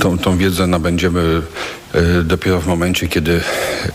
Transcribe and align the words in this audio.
tą, 0.00 0.18
tą 0.18 0.36
wiedzę 0.36 0.66
nabędziemy 0.66 1.42
dopiero 2.24 2.60
w 2.60 2.66
momencie, 2.66 3.08
kiedy 3.08 3.40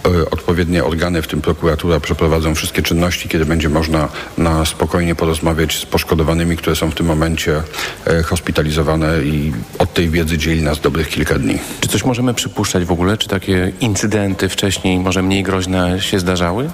e, 0.05 0.29
odpowiednie 0.31 0.83
organy, 0.83 1.21
w 1.21 1.27
tym 1.27 1.41
prokuratura, 1.41 1.99
przeprowadzą 1.99 2.55
wszystkie 2.55 2.81
czynności, 2.81 3.29
kiedy 3.29 3.45
będzie 3.45 3.69
można 3.69 4.09
na 4.37 4.65
spokojnie 4.65 5.15
porozmawiać 5.15 5.77
z 5.77 5.85
poszkodowanymi, 5.85 6.57
które 6.57 6.75
są 6.75 6.91
w 6.91 6.95
tym 6.95 7.05
momencie 7.05 7.63
e, 8.05 8.23
hospitalizowane 8.23 9.23
i 9.23 9.53
od 9.79 9.93
tej 9.93 10.09
wiedzy 10.09 10.37
dzieli 10.37 10.61
nas 10.61 10.79
dobrych 10.79 11.09
kilka 11.09 11.39
dni. 11.39 11.57
Czy 11.79 11.87
coś 11.87 12.05
możemy 12.05 12.33
przypuszczać 12.33 12.85
w 12.85 12.91
ogóle? 12.91 13.17
Czy 13.17 13.27
takie 13.27 13.71
incydenty 13.79 14.49
wcześniej, 14.49 14.99
może 14.99 15.21
mniej 15.21 15.43
groźne 15.43 16.01
się 16.01 16.19
zdarzały? 16.19 16.69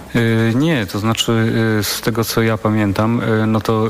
Nie, 0.55 0.85
to 0.85 0.99
znaczy 0.99 1.53
z 1.83 2.01
tego 2.01 2.23
co 2.23 2.41
ja 2.41 2.57
pamiętam, 2.57 3.21
no 3.47 3.61
to 3.61 3.89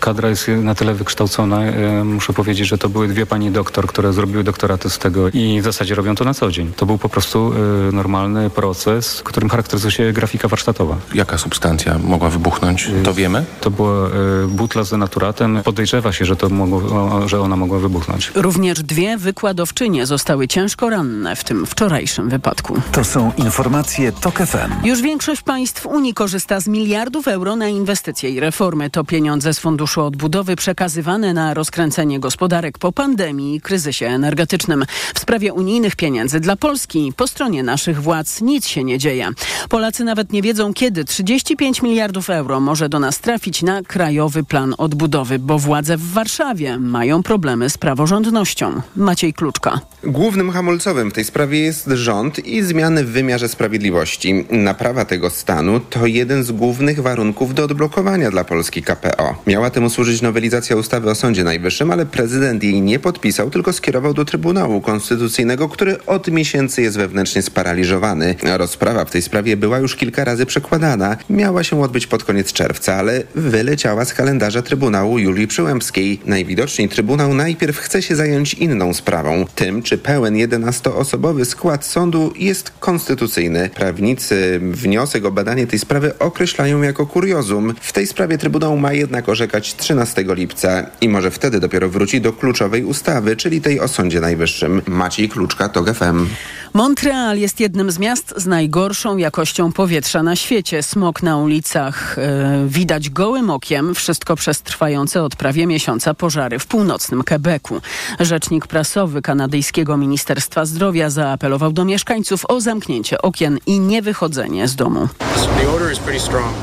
kadra 0.00 0.28
jest 0.28 0.48
na 0.48 0.74
tyle 0.74 0.94
wykształcona, 0.94 1.60
muszę 2.04 2.32
powiedzieć, 2.32 2.68
że 2.68 2.78
to 2.78 2.88
były 2.88 3.08
dwie 3.08 3.26
pani 3.26 3.50
doktor, 3.50 3.86
które 3.86 4.12
zrobiły 4.12 4.44
doktoraty 4.44 4.90
z 4.90 4.98
tego 4.98 5.28
i 5.28 5.60
w 5.60 5.64
zasadzie 5.64 5.94
robią 5.94 6.14
to 6.14 6.24
na 6.24 6.34
co 6.34 6.50
dzień. 6.50 6.55
To 6.76 6.86
był 6.86 6.98
po 6.98 7.08
prostu 7.08 7.52
y, 7.88 7.92
normalny 7.92 8.50
proces, 8.50 9.22
którym 9.24 9.48
charakteryzuje 9.48 9.92
się 9.92 10.12
grafika 10.12 10.48
warsztatowa. 10.48 10.96
Jaka 11.14 11.38
substancja 11.38 11.98
mogła 11.98 12.30
wybuchnąć? 12.30 12.90
To 13.04 13.14
wiemy? 13.14 13.44
To 13.60 13.70
była 13.70 14.08
y, 14.08 14.10
butla 14.48 14.84
z 14.84 14.90
denaturatem. 14.90 15.62
Podejrzewa 15.64 16.12
się, 16.12 16.24
że, 16.24 16.36
to 16.36 16.48
mogło, 16.48 17.28
że 17.28 17.40
ona 17.40 17.56
mogła 17.56 17.78
wybuchnąć. 17.78 18.32
Również 18.34 18.82
dwie 18.82 19.16
wykładowczynie 19.18 20.06
zostały 20.06 20.48
ciężko 20.48 20.90
ranne 20.90 21.36
w 21.36 21.44
tym 21.44 21.66
wczorajszym 21.66 22.28
wypadku. 22.28 22.80
To 22.92 23.04
są 23.04 23.32
informacje 23.36 24.12
TOK 24.12 24.38
FM. 24.38 24.86
Już 24.86 25.02
większość 25.02 25.42
państw 25.42 25.86
Unii 25.86 26.14
korzysta 26.14 26.60
z 26.60 26.68
miliardów 26.68 27.28
euro 27.28 27.56
na 27.56 27.68
inwestycje 27.68 28.30
i 28.30 28.40
reformy. 28.40 28.90
To 28.90 29.04
pieniądze 29.04 29.54
z 29.54 29.58
Funduszu 29.58 30.02
Odbudowy 30.02 30.56
przekazywane 30.56 31.34
na 31.34 31.54
rozkręcenie 31.54 32.20
gospodarek 32.20 32.78
po 32.78 32.92
pandemii 32.92 33.56
i 33.56 33.60
kryzysie 33.60 34.06
energetycznym. 34.06 34.84
W 35.14 35.18
sprawie 35.18 35.52
unijnych 35.52 35.96
pieniędzy 35.96 36.40
dla 36.46 36.56
Polski 36.56 37.12
po 37.16 37.26
stronie 37.26 37.62
naszych 37.62 38.02
władz 38.02 38.40
nic 38.40 38.66
się 38.66 38.84
nie 38.84 38.98
dzieje. 38.98 39.28
Polacy 39.68 40.04
nawet 40.04 40.32
nie 40.32 40.42
wiedzą, 40.42 40.74
kiedy 40.74 41.04
35 41.04 41.82
miliardów 41.82 42.30
euro 42.30 42.60
może 42.60 42.88
do 42.88 42.98
nas 42.98 43.18
trafić 43.20 43.62
na 43.62 43.82
Krajowy 43.82 44.44
Plan 44.44 44.74
Odbudowy, 44.78 45.38
bo 45.38 45.58
władze 45.58 45.96
w 45.96 46.12
Warszawie 46.12 46.78
mają 46.78 47.22
problemy 47.22 47.70
z 47.70 47.78
praworządnością. 47.78 48.80
Maciej 48.96 49.34
Kluczka. 49.34 49.80
Głównym 50.04 50.50
hamulcowym 50.50 51.10
w 51.10 51.14
tej 51.14 51.24
sprawie 51.24 51.60
jest 51.60 51.86
rząd 51.86 52.46
i 52.46 52.62
zmiany 52.62 53.04
w 53.04 53.10
wymiarze 53.10 53.48
sprawiedliwości. 53.48 54.44
Naprawa 54.50 55.04
tego 55.04 55.30
stanu 55.30 55.80
to 55.80 56.06
jeden 56.06 56.44
z 56.44 56.52
głównych 56.52 57.02
warunków 57.02 57.54
do 57.54 57.64
odblokowania 57.64 58.30
dla 58.30 58.44
Polski 58.44 58.82
KPO. 58.82 59.34
Miała 59.46 59.70
temu 59.70 59.90
służyć 59.90 60.22
nowelizacja 60.22 60.76
ustawy 60.76 61.10
o 61.10 61.14
Sądzie 61.14 61.44
Najwyższym, 61.44 61.90
ale 61.90 62.06
prezydent 62.06 62.62
jej 62.62 62.82
nie 62.82 62.98
podpisał, 62.98 63.50
tylko 63.50 63.72
skierował 63.72 64.14
do 64.14 64.24
Trybunału 64.24 64.80
Konstytucyjnego, 64.80 65.68
który 65.68 66.04
od 66.06 66.25
miesięcy 66.30 66.82
jest 66.82 66.96
wewnętrznie 66.96 67.42
sparaliżowany. 67.42 68.34
Rozprawa 68.56 69.04
w 69.04 69.10
tej 69.10 69.22
sprawie 69.22 69.56
była 69.56 69.78
już 69.78 69.96
kilka 69.96 70.24
razy 70.24 70.46
przekładana. 70.46 71.16
Miała 71.30 71.64
się 71.64 71.82
odbyć 71.82 72.06
pod 72.06 72.24
koniec 72.24 72.52
czerwca, 72.52 72.94
ale 72.94 73.22
wyleciała 73.34 74.04
z 74.04 74.14
kalendarza 74.14 74.62
Trybunału 74.62 75.18
Julii 75.18 75.46
Przyłębskiej. 75.46 76.20
Najwidoczniej 76.26 76.88
Trybunał 76.88 77.34
najpierw 77.34 77.78
chce 77.78 78.02
się 78.02 78.16
zająć 78.16 78.54
inną 78.54 78.94
sprawą, 78.94 79.44
tym 79.54 79.82
czy 79.82 79.98
pełen 79.98 80.34
11-osobowy 80.34 81.44
skład 81.44 81.84
sądu 81.84 82.32
jest 82.36 82.72
konstytucyjny. 82.80 83.70
Prawnicy 83.74 84.60
wniosek 84.62 85.24
o 85.24 85.30
badanie 85.30 85.66
tej 85.66 85.78
sprawy 85.78 86.18
określają 86.18 86.82
jako 86.82 87.06
kuriozum. 87.06 87.74
W 87.80 87.92
tej 87.92 88.06
sprawie 88.06 88.38
Trybunał 88.38 88.76
ma 88.76 88.92
jednak 88.92 89.28
orzekać 89.28 89.76
13 89.76 90.24
lipca 90.28 90.86
i 91.00 91.08
może 91.08 91.30
wtedy 91.30 91.60
dopiero 91.60 91.88
wróci 91.88 92.20
do 92.20 92.32
kluczowej 92.32 92.84
ustawy, 92.84 93.36
czyli 93.36 93.60
tej 93.60 93.80
o 93.80 93.88
Sądzie 93.88 94.20
Najwyższym. 94.20 94.82
Maciej 94.86 95.28
Kluczka, 95.28 95.68
TOG 95.68 95.94
FM. 95.94 96.15
Um, 96.16 96.30
Montreal 96.76 97.38
jest 97.38 97.60
jednym 97.60 97.90
z 97.90 97.98
miast 97.98 98.34
z 98.36 98.46
najgorszą 98.46 99.16
jakością 99.16 99.72
powietrza 99.72 100.22
na 100.22 100.36
świecie. 100.36 100.82
Smok 100.82 101.22
na 101.22 101.36
ulicach 101.36 102.16
yy, 102.62 102.68
widać 102.68 103.10
gołym 103.10 103.50
okiem. 103.50 103.94
Wszystko 103.94 104.36
przez 104.36 104.62
trwające 104.62 105.22
od 105.22 105.36
prawie 105.36 105.66
miesiąca 105.66 106.14
pożary 106.14 106.58
w 106.58 106.66
północnym 106.66 107.22
Quebecu. 107.22 107.80
Rzecznik 108.20 108.66
prasowy 108.66 109.22
kanadyjskiego 109.22 109.96
Ministerstwa 109.96 110.64
Zdrowia 110.64 111.10
zaapelował 111.10 111.72
do 111.72 111.84
mieszkańców 111.84 112.44
o 112.48 112.60
zamknięcie 112.60 113.22
okien 113.22 113.58
i 113.66 113.80
niewychodzenie 113.80 114.68
z 114.68 114.76
domu. 114.76 115.08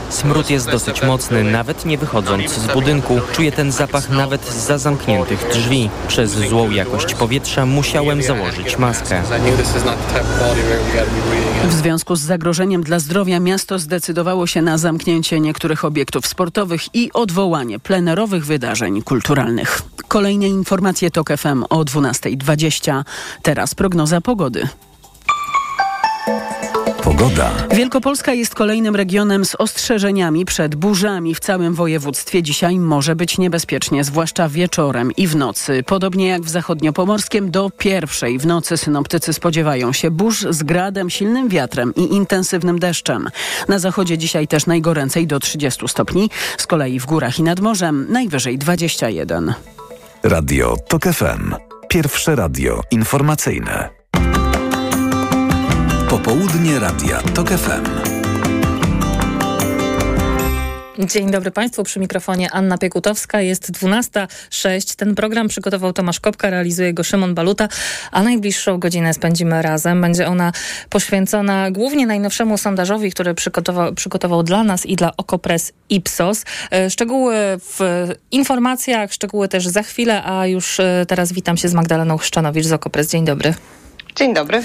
Smród 0.10 0.50
jest 0.50 0.70
dosyć 0.72 1.04
mocny, 1.04 1.44
nawet 1.44 1.86
nie 1.86 1.98
wychodząc 1.98 2.52
z 2.52 2.74
budynku. 2.74 3.20
Czuję 3.32 3.52
ten 3.52 3.72
zapach 3.72 4.10
nawet 4.10 4.54
za 4.54 4.78
zamkniętych 4.78 5.46
drzwi. 5.54 5.90
Przez 6.08 6.32
złą 6.32 6.72
jakość 6.72 7.14
powietrza 7.14 7.66
musiałem 7.66 8.24
założyć 8.24 8.78
maskę. 8.78 9.24
W 11.68 11.74
związku 11.74 12.16
z 12.16 12.22
zagrożeniem 12.22 12.84
dla 12.84 13.00
zdrowia 13.00 13.40
miasto 13.40 13.80
zdecydowało 13.80 14.48
się 14.48 14.62
na 14.62 14.78
zamknięcie 14.78 15.40
niektórych 15.40 15.86
obiektów 15.86 16.28
sportowych 16.28 16.96
i 16.96 17.14
odwołanie 17.14 17.80
plenerowych 17.80 18.46
wydarzeń 18.46 19.02
kulturalnych. 19.02 19.82
Kolejne 20.08 20.48
informacje 20.48 21.12
TOK 21.12 21.30
FM 21.38 21.64
o 21.70 21.84
12.20. 21.84 23.04
Teraz 23.42 23.76
prognoza 23.76 24.22
pogody. 24.22 24.68
Pogoda. 27.04 27.52
Wielkopolska 27.72 28.34
jest 28.34 28.56
kolejnym 28.56 28.96
regionem 28.96 29.46
z 29.46 29.56
ostrzeżeniami 29.56 30.46
przed 30.46 30.76
burzami 30.76 31.36
w 31.36 31.40
całym 31.40 31.74
województwie. 31.74 32.44
Dzisiaj 32.44 32.80
może 32.80 33.16
być 33.16 33.38
niebezpiecznie, 33.38 34.04
zwłaszcza 34.04 34.50
wieczorem 34.50 35.12
i 35.18 35.28
w 35.28 35.36
nocy. 35.36 35.84
Podobnie 35.86 36.28
jak 36.28 36.42
w 36.42 36.50
zachodniopomorskiem, 36.50 37.52
do 37.52 37.70
pierwszej 37.78 38.40
w 38.40 38.46
nocy 38.46 38.78
synoptycy 38.78 39.34
spodziewają 39.34 39.94
się 39.94 40.12
burz 40.12 40.46
z 40.50 40.64
gradem, 40.64 41.10
silnym 41.10 41.50
wiatrem 41.50 41.96
i 41.96 42.14
intensywnym 42.14 42.80
deszczem. 42.80 43.30
Na 43.68 43.80
zachodzie 43.80 44.18
dzisiaj 44.18 44.48
też 44.48 44.66
najgoręcej 44.66 45.28
do 45.28 45.40
30 45.40 45.88
stopni, 45.88 46.30
z 46.58 46.68
kolei 46.68 47.00
w 47.00 47.06
górach 47.06 47.40
i 47.40 47.44
nad 47.44 47.60
morzem 47.60 48.06
najwyżej 48.10 48.58
21. 48.58 49.54
Radio 50.24 50.76
TOK 50.88 51.04
FM. 51.04 51.56
Pierwsze 51.88 52.36
radio 52.36 52.82
informacyjne. 52.92 53.90
Popołudnie 56.24 56.80
Radia 56.80 57.22
TOK 57.22 57.50
FM. 57.50 57.84
Dzień 61.06 61.32
dobry 61.32 61.52
Państwu, 61.52 61.84
przy 61.84 62.00
mikrofonie 62.00 62.52
Anna 62.52 62.78
Piekutowska. 62.78 63.42
Jest 63.42 63.72
12.06. 63.72 64.96
Ten 64.96 65.16
program 65.16 65.48
przygotował 65.48 65.94
Tomasz 65.94 66.20
Kopka, 66.20 66.50
realizuje 66.50 66.94
go 66.94 67.04
Szymon 67.04 67.36
Baluta, 67.36 67.68
a 68.12 68.24
najbliższą 68.24 68.80
godzinę 68.80 69.14
spędzimy 69.14 69.62
razem. 69.62 70.02
Będzie 70.02 70.28
ona 70.28 70.52
poświęcona 70.90 71.72
głównie 71.72 72.08
najnowszemu 72.08 72.58
sondażowi, 72.58 73.12
który 73.12 73.34
przygotował, 73.34 73.94
przygotował 73.94 74.44
dla 74.44 74.64
nas 74.64 74.86
i 74.86 74.96
dla 74.96 75.18
Okopres 75.18 75.74
Ipsos. 75.90 76.46
E, 76.72 76.90
szczegóły 76.90 77.36
w 77.60 77.80
informacjach, 78.32 79.14
szczegóły 79.14 79.48
też 79.48 79.68
za 79.68 79.84
chwilę, 79.84 80.24
a 80.24 80.48
już 80.48 80.80
e, 80.80 81.06
teraz 81.08 81.34
witam 81.34 81.58
się 81.58 81.70
z 81.70 81.74
Magdaleną 81.74 82.18
Chrzczanowicz 82.18 82.66
z 82.66 82.74
Okopres. 82.74 83.10
Dzień 83.10 83.26
dobry. 83.26 83.54
Dzień 84.16 84.34
dobry. 84.34 84.64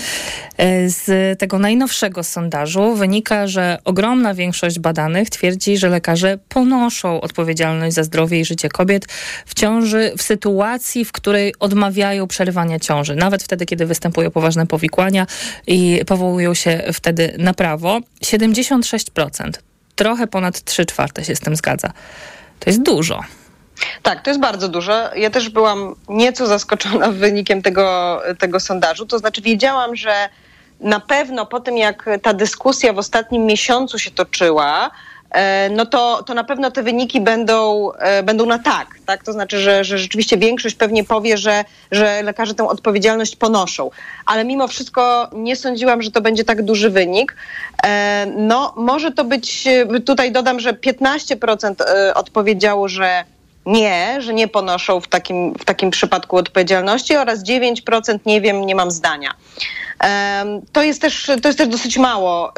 E, 0.56 0.88
z 0.88 1.38
tego 1.38 1.58
najnowszego 1.58 2.24
sondażu 2.24 2.94
wynika, 2.94 3.46
że 3.46 3.78
ogromna 3.84 4.34
większość 4.34 4.78
badanych 4.78 5.30
twierdzi, 5.30 5.78
że 5.78 5.88
lekarze 5.88 6.38
ponoszą 6.48 7.20
odpowiedzialność 7.20 7.94
za 7.94 8.04
zdrowie 8.04 8.40
i 8.40 8.44
życie 8.44 8.68
kobiet 8.68 9.06
w 9.46 9.54
ciąży 9.54 10.12
w 10.16 10.22
sytuacji, 10.22 11.04
w 11.04 11.12
której 11.12 11.54
odmawiają 11.60 12.26
przerywania 12.26 12.78
ciąży. 12.78 13.16
Nawet 13.16 13.42
wtedy, 13.42 13.66
kiedy 13.66 13.86
występują 13.86 14.30
poważne 14.30 14.66
powikłania 14.66 15.26
i 15.66 16.00
powołują 16.06 16.54
się 16.54 16.82
wtedy 16.92 17.34
na 17.38 17.54
prawo. 17.54 18.00
76%. 18.24 19.50
Trochę 19.96 20.26
ponad 20.26 20.64
3 20.64 20.86
czwarte 20.86 21.24
się 21.24 21.36
z 21.36 21.40
tym 21.40 21.56
zgadza. 21.56 21.92
To 22.60 22.70
jest 22.70 22.82
dużo. 22.82 23.20
Tak, 24.02 24.22
to 24.22 24.30
jest 24.30 24.40
bardzo 24.40 24.68
dużo. 24.68 25.14
Ja 25.14 25.30
też 25.30 25.48
byłam 25.48 25.94
nieco 26.08 26.46
zaskoczona 26.46 27.08
wynikiem 27.24 27.62
tego, 27.62 28.20
tego 28.38 28.60
sondażu. 28.60 29.06
To 29.06 29.18
znaczy 29.18 29.42
wiedziałam, 29.42 29.96
że 29.96 30.28
na 30.80 31.00
pewno 31.00 31.46
po 31.46 31.60
tym, 31.60 31.76
jak 31.76 32.08
ta 32.22 32.34
dyskusja 32.34 32.92
w 32.92 32.98
ostatnim 32.98 33.46
miesiącu 33.46 33.98
się 33.98 34.10
toczyła, 34.10 34.90
e, 35.30 35.70
no 35.70 35.86
to, 35.86 36.22
to 36.22 36.34
na 36.34 36.44
pewno 36.44 36.70
te 36.70 36.82
wyniki 36.82 37.20
będą, 37.20 37.92
e, 37.92 38.22
będą 38.22 38.46
na 38.46 38.58
tak, 38.58 38.88
tak. 39.06 39.24
To 39.24 39.32
znaczy, 39.32 39.58
że, 39.58 39.84
że 39.84 39.98
rzeczywiście 39.98 40.38
większość 40.38 40.74
pewnie 40.74 41.04
powie, 41.04 41.36
że, 41.36 41.64
że 41.90 42.22
lekarze 42.22 42.54
tę 42.54 42.68
odpowiedzialność 42.68 43.36
ponoszą. 43.36 43.90
Ale 44.26 44.44
mimo 44.44 44.68
wszystko 44.68 45.30
nie 45.32 45.56
sądziłam, 45.56 46.02
że 46.02 46.10
to 46.10 46.20
będzie 46.20 46.44
tak 46.44 46.62
duży 46.62 46.90
wynik. 46.90 47.36
E, 47.84 48.26
no, 48.36 48.74
może 48.76 49.12
to 49.12 49.24
być, 49.24 49.64
tutaj 50.06 50.32
dodam, 50.32 50.60
że 50.60 50.72
15% 50.72 51.74
odpowiedziało, 52.14 52.88
że 52.88 53.24
nie, 53.68 54.22
że 54.22 54.34
nie 54.34 54.48
ponoszą 54.48 55.00
w 55.00 55.08
takim, 55.08 55.54
w 55.54 55.64
takim 55.64 55.90
przypadku 55.90 56.36
odpowiedzialności 56.36 57.16
oraz 57.16 57.44
9% 57.44 58.18
nie 58.26 58.40
wiem, 58.40 58.66
nie 58.66 58.74
mam 58.74 58.90
zdania. 58.90 59.34
To 60.72 60.82
jest 60.82 61.00
też, 61.00 61.30
to 61.42 61.48
jest 61.48 61.58
też 61.58 61.68
dosyć 61.68 61.98
mało. 61.98 62.52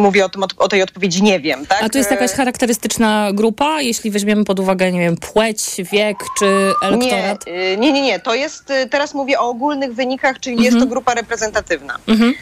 Mówię 0.00 0.24
o, 0.24 0.28
tym, 0.28 0.42
o 0.56 0.68
tej 0.68 0.82
odpowiedzi 0.82 1.22
nie 1.22 1.40
wiem. 1.40 1.66
Tak? 1.66 1.82
A 1.82 1.88
to 1.88 1.98
jest 1.98 2.10
jakaś 2.10 2.32
charakterystyczna 2.32 3.30
grupa, 3.32 3.80
jeśli 3.80 4.10
weźmiemy 4.10 4.44
pod 4.44 4.60
uwagę, 4.60 4.92
nie 4.92 5.00
wiem, 5.00 5.16
płeć, 5.16 5.58
wiek 5.92 6.18
czy 6.38 6.46
elektorat? 6.82 7.46
Nie, 7.46 7.76
nie, 7.76 7.92
nie. 7.92 8.02
nie. 8.02 8.20
To 8.20 8.34
jest, 8.34 8.72
teraz 8.90 9.14
mówię 9.14 9.40
o 9.40 9.48
ogólnych 9.48 9.94
wynikach, 9.94 10.40
czyli 10.40 10.54
mhm. 10.54 10.64
jest 10.64 10.74
to 10.74 10.82
mhm. 10.82 10.90
grupa 10.90 11.14
reprezentatywna. 11.14 11.96
Mhm. 12.08 12.34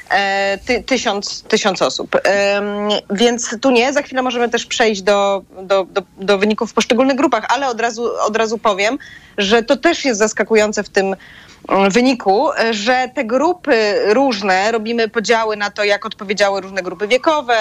Ty, 0.66 0.82
tysiąc, 0.82 1.42
tysiąc 1.42 1.82
osób. 1.82 2.20
Więc 3.10 3.56
tu 3.60 3.70
nie. 3.70 3.92
Za 3.92 4.02
chwilę 4.02 4.22
możemy 4.22 4.48
też 4.48 4.66
przejść 4.66 5.02
do, 5.02 5.42
do, 5.62 5.84
do, 5.84 6.02
do 6.19 6.38
wyników 6.38 6.72
poszczególnych 6.72 7.16
grupach, 7.25 7.47
ale 7.49 7.69
od 7.69 7.81
razu, 7.81 8.11
od 8.26 8.37
razu 8.37 8.59
powiem, 8.59 8.99
że 9.38 9.62
to 9.62 9.76
też 9.76 10.05
jest 10.05 10.19
zaskakujące 10.19 10.82
w 10.82 10.88
tym 10.88 11.17
mm, 11.69 11.91
wyniku, 11.91 12.49
że 12.71 13.09
te 13.15 13.25
grupy 13.25 13.94
różne, 14.06 14.73
robimy 14.73 15.09
podziały 15.09 15.56
na 15.56 15.71
to, 15.71 15.85
jak 15.85 16.06
odpowiedziały 16.06 16.61
różne 16.61 16.82
grupy 16.82 17.09
wiekowe, 17.09 17.56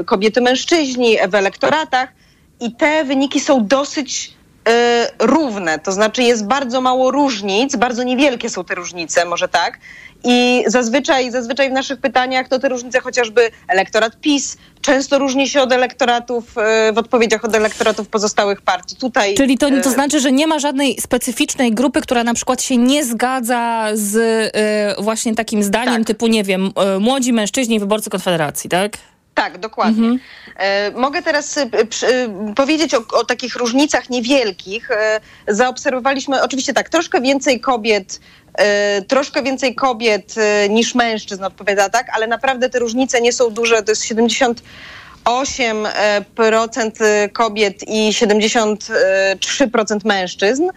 y, 0.00 0.04
kobiety, 0.04 0.40
mężczyźni 0.40 1.16
w 1.28 1.34
elektoratach 1.34 2.08
i 2.60 2.72
te 2.72 3.04
wyniki 3.04 3.40
są 3.40 3.66
dosyć 3.66 4.39
równe, 5.18 5.78
to 5.78 5.92
znaczy 5.92 6.22
jest 6.22 6.46
bardzo 6.46 6.80
mało 6.80 7.10
różnic, 7.10 7.76
bardzo 7.76 8.02
niewielkie 8.02 8.50
są 8.50 8.64
te 8.64 8.74
różnice, 8.74 9.24
może 9.24 9.48
tak. 9.48 9.78
I 10.24 10.64
zazwyczaj, 10.66 11.30
zazwyczaj 11.30 11.70
w 11.70 11.72
naszych 11.72 12.00
pytaniach 12.00 12.48
to 12.48 12.58
te 12.58 12.68
różnice 12.68 13.00
chociażby 13.00 13.50
elektorat 13.68 14.20
PiS 14.20 14.56
często 14.80 15.18
różni 15.18 15.48
się 15.48 15.62
od 15.62 15.72
elektoratów, 15.72 16.58
e, 16.58 16.92
w 16.92 16.98
odpowiedziach 16.98 17.44
od 17.44 17.54
elektoratów 17.54 18.08
pozostałych 18.08 18.62
partii. 18.62 18.96
Tutaj, 18.96 19.34
Czyli 19.34 19.58
to, 19.58 19.68
to 19.68 19.90
e, 19.90 19.92
znaczy, 19.92 20.20
że 20.20 20.32
nie 20.32 20.46
ma 20.46 20.58
żadnej 20.58 21.00
specyficznej 21.00 21.72
grupy, 21.72 22.00
która 22.00 22.24
na 22.24 22.34
przykład 22.34 22.62
się 22.62 22.76
nie 22.76 23.04
zgadza 23.04 23.88
z 23.92 24.20
właśnie 24.98 25.34
takim 25.34 25.62
zdaniem 25.62 25.96
tak. 25.96 26.06
typu, 26.06 26.26
nie 26.26 26.44
wiem, 26.44 26.72
młodzi 27.00 27.32
mężczyźni 27.32 27.80
wyborcy 27.80 28.10
Konfederacji, 28.10 28.70
tak? 28.70 28.92
Tak, 29.34 29.58
dokładnie. 29.58 30.08
Mhm. 30.08 30.20
E, 30.56 30.90
mogę 30.90 31.22
teraz 31.22 31.58
e, 31.58 31.66
powiedzieć 32.56 32.94
o, 32.94 33.04
o, 33.12 33.24
takich 33.24 33.56
różnicach 33.56 34.10
niewielkich. 34.10 34.90
E, 34.90 35.20
zaobserwowaliśmy 35.48 36.42
oczywiście 36.42 36.72
tak, 36.72 36.88
troszkę 36.88 37.20
więcej 37.20 37.60
kobiet, 37.60 38.20
troszkę 39.08 39.42
więcej 39.42 39.74
kobiet 39.74 40.34
niż 40.70 40.94
mężczyzn 40.94 41.44
odpowiada 41.44 41.88
tak, 41.88 42.06
ale 42.12 42.26
naprawdę 42.26 42.70
te 42.70 42.78
różnice 42.78 43.20
nie 43.20 43.32
są 43.32 43.50
duże. 43.50 43.82
To 43.82 43.92
jest 43.92 44.04
70 44.04 44.62
8% 45.24 46.90
kobiet 47.32 47.88
i 47.88 48.12
73% 48.12 49.98
mężczyzn 50.04 50.68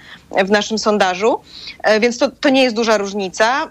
w 0.46 0.52
naszym 0.52 0.78
sondażu, 0.78 1.42
więc 2.00 2.18
to, 2.18 2.32
to 2.32 2.50
nie 2.50 2.64
jest 2.64 2.76
duża 2.76 2.98
różnica. 2.98 3.70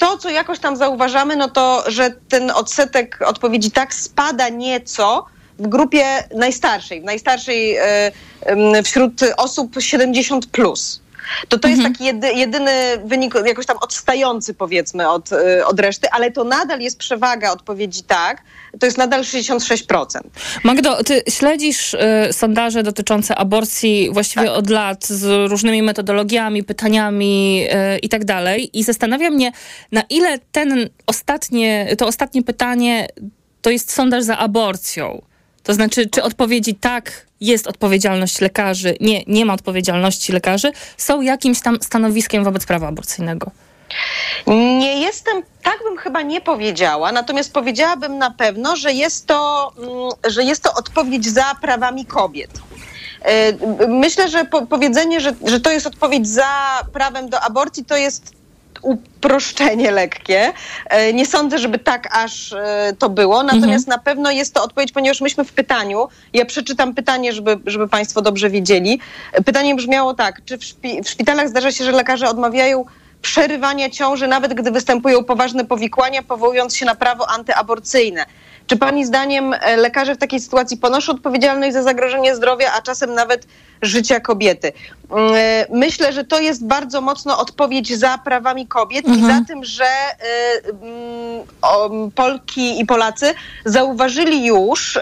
To, 0.00 0.16
co 0.16 0.30
jakoś 0.30 0.58
tam 0.58 0.76
zauważamy, 0.76 1.36
no 1.36 1.48
to, 1.48 1.84
że 1.86 2.10
ten 2.28 2.50
odsetek 2.50 3.18
odpowiedzi 3.26 3.70
tak 3.70 3.94
spada 3.94 4.48
nieco 4.48 5.26
w 5.58 5.68
grupie 5.68 6.04
najstarszej, 6.34 7.04
najstarszej 7.04 7.76
e, 7.76 8.12
wśród 8.84 9.20
osób 9.36 9.74
70 9.78 10.46
plus. 10.46 11.00
To 11.48 11.58
to 11.58 11.68
jest 11.68 11.78
mhm. 11.78 11.94
taki 11.94 12.04
jedy, 12.04 12.32
jedyny 12.32 12.72
wynik, 13.04 13.34
jakoś 13.44 13.66
tam 13.66 13.76
odstający 13.80 14.54
powiedzmy 14.54 15.10
od, 15.10 15.32
y, 15.32 15.66
od 15.66 15.80
reszty, 15.80 16.10
ale 16.10 16.30
to 16.30 16.44
nadal 16.44 16.80
jest 16.80 16.98
przewaga 16.98 17.52
odpowiedzi 17.52 18.02
tak, 18.02 18.42
to 18.80 18.86
jest 18.86 18.98
nadal 18.98 19.20
66%. 19.20 20.20
Magdo, 20.64 21.04
ty 21.04 21.22
śledzisz 21.28 21.94
y, 21.94 21.98
sondaże 22.32 22.82
dotyczące 22.82 23.36
aborcji 23.36 24.08
właściwie 24.12 24.46
tak. 24.46 24.56
od 24.56 24.70
lat 24.70 25.06
z 25.06 25.50
różnymi 25.50 25.82
metodologiami, 25.82 26.64
pytaniami 26.64 27.64
y, 27.94 27.98
i 27.98 28.08
tak 28.08 28.24
dalej 28.24 28.78
i 28.78 28.84
zastanawia 28.84 29.30
mnie, 29.30 29.52
na 29.92 30.02
ile 30.10 30.38
ten 30.52 30.88
ostatnie, 31.06 31.96
to 31.98 32.06
ostatnie 32.06 32.42
pytanie 32.42 33.08
to 33.62 33.70
jest 33.70 33.92
sondaż 33.92 34.24
za 34.24 34.38
aborcją. 34.38 35.22
To 35.62 35.74
znaczy, 35.74 36.06
czy 36.06 36.22
odpowiedzi 36.22 36.74
tak, 36.74 37.26
jest 37.40 37.66
odpowiedzialność 37.66 38.40
lekarzy, 38.40 38.96
nie, 39.00 39.22
nie 39.26 39.44
ma 39.44 39.54
odpowiedzialności 39.54 40.32
lekarzy, 40.32 40.72
są 40.96 41.20
jakimś 41.20 41.60
tam 41.60 41.78
stanowiskiem 41.82 42.44
wobec 42.44 42.66
prawa 42.66 42.88
aborcyjnego? 42.88 43.50
Nie 44.46 45.00
jestem, 45.00 45.42
tak 45.62 45.78
bym 45.84 45.96
chyba 45.96 46.22
nie 46.22 46.40
powiedziała, 46.40 47.12
natomiast 47.12 47.52
powiedziałabym 47.52 48.18
na 48.18 48.30
pewno, 48.30 48.76
że 48.76 48.92
jest 48.92 49.26
to, 49.26 49.72
mm, 49.78 49.90
że 50.26 50.44
jest 50.44 50.62
to 50.62 50.74
odpowiedź 50.74 51.28
za 51.28 51.54
prawami 51.60 52.06
kobiet. 52.06 52.50
E, 53.22 53.52
myślę, 53.88 54.28
że 54.28 54.44
po, 54.44 54.66
powiedzenie, 54.66 55.20
że, 55.20 55.34
że 55.46 55.60
to 55.60 55.72
jest 55.72 55.86
odpowiedź 55.86 56.28
za 56.28 56.80
prawem 56.92 57.28
do 57.28 57.40
aborcji, 57.40 57.84
to 57.84 57.96
jest 57.96 58.39
uproszczenie 58.82 59.90
lekkie. 59.90 60.52
E, 60.86 61.12
nie 61.12 61.26
sądzę, 61.26 61.58
żeby 61.58 61.78
tak 61.78 62.16
aż 62.16 62.52
e, 62.52 62.92
to 62.98 63.08
było, 63.08 63.42
natomiast 63.42 63.88
mhm. 63.88 63.98
na 63.98 63.98
pewno 63.98 64.30
jest 64.30 64.54
to 64.54 64.64
odpowiedź, 64.64 64.92
ponieważ 64.92 65.20
myśmy 65.20 65.44
w 65.44 65.52
pytaniu, 65.52 66.08
ja 66.32 66.44
przeczytam 66.44 66.94
pytanie, 66.94 67.32
żeby, 67.32 67.58
żeby 67.66 67.88
Państwo 67.88 68.22
dobrze 68.22 68.50
wiedzieli. 68.50 69.00
Pytanie 69.44 69.74
brzmiało 69.74 70.14
tak, 70.14 70.44
czy 70.44 70.58
w, 70.58 70.64
szpi 70.64 71.02
w 71.02 71.08
szpitalach 71.08 71.48
zdarza 71.48 71.72
się, 71.72 71.84
że 71.84 71.92
lekarze 71.92 72.28
odmawiają 72.28 72.84
przerywania 73.22 73.90
ciąży, 73.90 74.28
nawet 74.28 74.54
gdy 74.54 74.70
występują 74.70 75.24
poważne 75.24 75.64
powikłania, 75.64 76.22
powołując 76.22 76.76
się 76.76 76.86
na 76.86 76.94
prawo 76.94 77.30
antyaborcyjne. 77.30 78.26
Czy 78.70 78.76
Pani 78.76 79.04
zdaniem 79.04 79.54
e, 79.54 79.76
lekarze 79.76 80.14
w 80.14 80.18
takiej 80.18 80.40
sytuacji 80.40 80.76
ponoszą 80.76 81.12
odpowiedzialność 81.12 81.72
za 81.72 81.82
zagrożenie 81.82 82.36
zdrowia, 82.36 82.72
a 82.78 82.82
czasem 82.82 83.14
nawet 83.14 83.46
życia 83.82 84.20
kobiety? 84.20 84.72
Mm, 85.10 85.32
e, 85.34 85.66
myślę, 85.70 86.12
że 86.12 86.24
to 86.24 86.40
jest 86.40 86.66
bardzo 86.66 87.00
mocno 87.00 87.38
odpowiedź 87.38 87.98
za 87.98 88.18
prawami 88.18 88.66
kobiet 88.66 89.08
mhm. 89.08 89.24
i 89.24 89.34
za 89.34 89.44
tym, 89.46 89.64
że 89.64 89.84
y, 89.84 89.88
Polki 92.14 92.80
i 92.80 92.86
Polacy 92.86 93.34
zauważyli 93.64 94.46
już 94.46 94.96
y, 94.96 95.00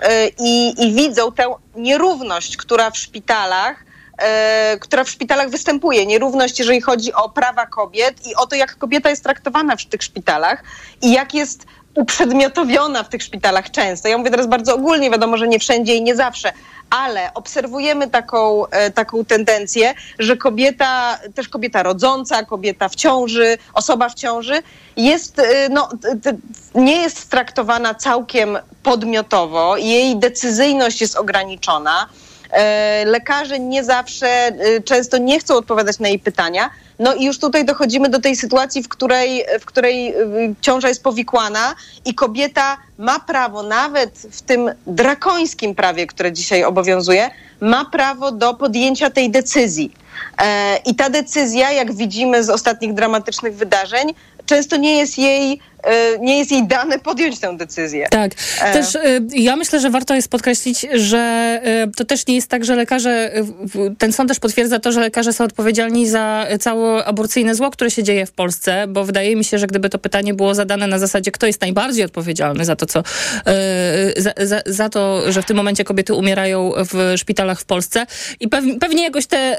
i 0.79 0.95
widzą 0.95 1.33
tę 1.33 1.55
nierówność, 1.77 2.57
która 2.57 2.91
w 2.91 2.99
szpitalach 2.99 3.88
która 4.81 5.05
w 5.05 5.11
szpitalach 5.11 5.51
występuje. 5.51 6.07
Nierówność, 6.07 6.59
jeżeli 6.59 6.81
chodzi 6.81 7.13
o 7.13 7.29
prawa 7.29 7.67
kobiet 7.67 8.27
i 8.27 8.35
o 8.35 8.47
to, 8.47 8.57
jak 8.57 8.79
kobieta 8.79 9.11
jest 9.11 9.23
traktowana 9.23 9.77
w 9.77 9.85
tych 9.85 10.03
szpitalach 10.03 10.63
i 11.03 11.13
jak 11.13 11.35
jest 11.35 11.67
uprzedmiotowiona 11.95 13.03
w 13.03 13.09
tych 13.09 13.23
szpitalach 13.23 13.71
często. 13.71 14.09
Ja 14.09 14.19
mówię 14.19 14.31
teraz 14.31 14.47
bardzo 14.47 14.75
ogólnie, 14.75 15.11
wiadomo, 15.11 15.37
że 15.37 15.49
nie 15.49 15.59
wszędzie 15.59 15.95
i 15.95 16.03
nie 16.03 16.17
zawsze, 16.17 16.53
ale 16.91 17.35
obserwujemy 17.35 18.11
taką, 18.11 18.67
e, 18.67 18.91
taką 18.91 19.25
tendencję, 19.25 19.95
że 20.19 20.37
kobieta, 20.37 21.19
też 21.35 21.49
kobieta 21.49 21.83
rodząca, 21.83 22.45
kobieta 22.45 22.89
w 22.89 22.95
ciąży, 22.95 23.59
osoba 23.75 24.09
w 24.09 24.15
ciąży 24.15 24.63
jest, 24.97 25.39
e, 25.39 25.69
no, 25.69 25.89
nie 26.75 26.97
jest 26.97 27.31
traktowana 27.31 27.95
całkiem 27.95 28.59
podmiotowo, 28.83 29.77
jej 29.77 30.17
decyzyjność 30.17 31.01
jest 31.01 31.17
ograniczona. 31.17 32.09
E, 32.51 33.05
lekarze 33.07 33.59
nie 33.59 33.85
zawsze, 33.85 34.53
często 34.85 35.19
nie 35.19 35.41
chcą 35.41 35.57
odpowiadać 35.57 35.99
na 35.99 36.09
jej 36.09 36.19
pytania, 36.19 36.71
no 36.99 37.15
i 37.15 37.25
już 37.25 37.39
tutaj 37.39 37.65
dochodzimy 37.65 38.09
do 38.09 38.21
tej 38.21 38.37
sytuacji, 38.37 38.83
w 38.83 38.89
której, 38.89 39.45
w 39.61 39.65
której 39.65 40.15
y, 40.15 40.55
ciąża 40.61 40.89
jest 40.89 41.03
powikłana 41.03 41.75
i 42.05 42.15
kobieta 42.15 42.77
ma 42.99 43.21
prawo, 43.21 43.63
nawet 43.63 44.19
w 44.31 44.43
tym 44.43 44.71
drakońskim 44.87 45.75
prawie, 45.75 46.07
które 46.07 46.33
dzisiaj 46.33 46.65
obowiązuje, 46.65 47.31
ma 47.61 47.85
prawo 47.85 48.33
do 48.33 48.55
podjęcia 48.55 49.11
tej 49.11 49.31
decyzji. 49.31 49.93
E, 50.43 50.77
I 50.87 50.95
ta 50.95 51.11
decyzja, 51.11 51.73
jak 51.73 51.95
widzimy 51.95 52.45
z 52.45 52.51
ostatnich 52.51 52.95
dramatycznych 52.95 53.57
wydarzeń, 53.57 54.15
często 54.47 54.77
nie 54.77 54.99
jest 54.99 55.19
jej 55.19 55.61
nie 56.21 56.39
jest 56.39 56.51
jej 56.51 56.67
dane 56.67 56.99
podjąć 56.99 57.39
tę 57.39 57.57
decyzję. 57.57 58.07
Tak. 58.11 58.33
E. 58.63 58.73
Też 58.73 58.97
e, 58.97 59.21
ja 59.35 59.57
myślę, 59.57 59.81
że 59.81 59.91
warto 59.91 60.15
jest 60.15 60.29
podkreślić, 60.29 60.87
że 60.93 61.63
to 61.97 62.05
też 62.05 62.27
nie 62.27 62.35
jest 62.35 62.49
tak, 62.49 62.65
że 62.65 62.77
lekarze, 62.77 63.33
ten 63.99 64.13
sąd 64.13 64.29
też 64.29 64.39
potwierdza 64.39 64.79
to, 64.79 64.93
że 64.93 65.01
lekarze 65.01 65.33
są 65.33 65.45
odpowiedzialni 65.45 66.09
za 66.09 66.47
całe 66.61 67.05
aborcyjne 67.05 67.55
zło, 67.55 67.71
które 67.71 67.91
się 67.91 68.03
dzieje 68.03 68.27
w 68.27 68.33
Polsce, 68.33 68.85
bo 68.89 69.05
wydaje 69.05 69.37
mi 69.37 69.45
się, 69.45 69.59
że 69.59 69.67
gdyby 69.67 69.89
to 69.91 69.99
pytanie 69.99 70.35
było 70.35 70.55
zadane 70.55 70.87
na 70.87 70.99
zasadzie, 70.99 71.31
kto 71.31 71.47
jest 71.47 71.61
najbardziej 71.61 72.05
odpowiedzialny 72.05 72.65
za 72.65 72.77
to, 72.77 72.87
co, 72.87 73.03
za, 74.17 74.33
za, 74.47 74.63
za 74.67 74.89
to, 74.89 75.33
że 75.33 75.43
w 75.43 75.47
tym 75.47 75.57
momencie 75.57 75.85
kobiety 75.85 76.15
umierają 76.15 76.73
w 76.93 77.15
szpitalach 77.17 77.61
w 77.61 77.65
Polsce 77.65 78.07
i 78.41 78.49
pewnie, 78.49 78.79
pewnie 78.79 79.03
jakoś 79.03 79.27
te, 79.27 79.57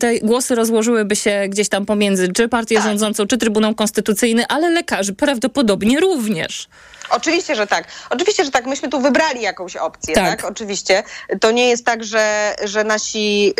te 0.00 0.18
głosy 0.18 0.54
rozłożyłyby 0.54 1.16
się 1.16 1.44
gdzieś 1.48 1.68
tam 1.68 1.86
pomiędzy 1.86 2.32
czy 2.32 2.48
partię 2.48 2.76
tak. 2.76 2.84
rządzącą, 2.84 3.26
czy 3.26 3.38
Trybunał 3.38 3.74
Konstytucyjny, 3.74 4.46
ale 4.46 4.70
lekarzy 4.70 5.12
prawdopodobnie 5.22 6.00
również. 6.00 6.68
Oczywiście, 7.10 7.54
że 7.54 7.66
tak. 7.66 7.84
Oczywiście, 8.10 8.44
że 8.44 8.50
tak. 8.50 8.66
Myśmy 8.66 8.88
tu 8.88 9.00
wybrali 9.00 9.42
jakąś 9.42 9.76
opcję, 9.76 10.14
tak? 10.14 10.40
tak? 10.40 10.50
Oczywiście. 10.50 11.02
To 11.40 11.50
nie 11.50 11.68
jest 11.68 11.84
tak, 11.84 12.04
że, 12.04 12.54
że 12.64 12.84
nasi, 12.84 13.46
yy, 13.46 13.54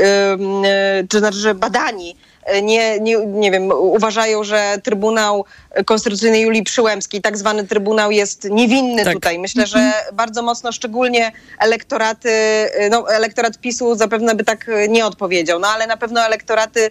czy 1.09 1.19
znaczy, 1.19 1.39
że 1.39 1.55
badani 1.55 2.17
nie, 2.63 3.01
nie, 3.01 3.27
nie 3.27 3.51
wiem, 3.51 3.71
uważają, 3.73 4.45
że 4.45 4.79
Trybunał 4.83 5.45
Konstytucyjny 5.85 6.41
Julii 6.41 6.63
Przyłębskiej, 6.63 7.21
tak 7.21 7.39
zwany 7.39 7.67
Trybunał 7.67 8.11
jest 8.11 8.51
niewinny 8.51 9.05
tak. 9.05 9.15
tutaj. 9.15 9.39
Myślę, 9.39 9.67
że 9.67 9.93
bardzo 10.13 10.43
mocno, 10.43 10.73
szczególnie 10.73 11.33
elektoraty, 11.59 12.31
no 12.91 13.15
elektorat 13.15 13.59
PiSu 13.59 13.95
zapewne 13.95 14.35
by 14.35 14.45
tak 14.45 14.71
nie 14.89 15.07
odpowiedział, 15.07 15.59
no 15.59 15.69
ale 15.69 15.87
na 15.87 15.97
pewno 15.97 16.21
elektoraty 16.21 16.91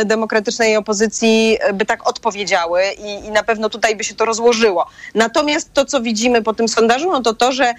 y, 0.00 0.04
demokratycznej 0.04 0.76
opozycji 0.76 1.58
by 1.74 1.86
tak 1.86 2.08
odpowiedziały 2.08 2.82
i, 2.98 3.26
i 3.26 3.30
na 3.30 3.42
pewno 3.42 3.68
tutaj 3.68 3.96
by 3.96 4.04
się 4.04 4.14
to 4.14 4.24
rozłożyło. 4.24 4.86
Natomiast 5.14 5.72
to, 5.72 5.84
co 5.84 6.00
widzimy 6.00 6.42
po 6.42 6.54
tym 6.54 6.68
sondażu, 6.68 7.12
no 7.12 7.22
to 7.22 7.34
to, 7.34 7.52
że 7.52 7.74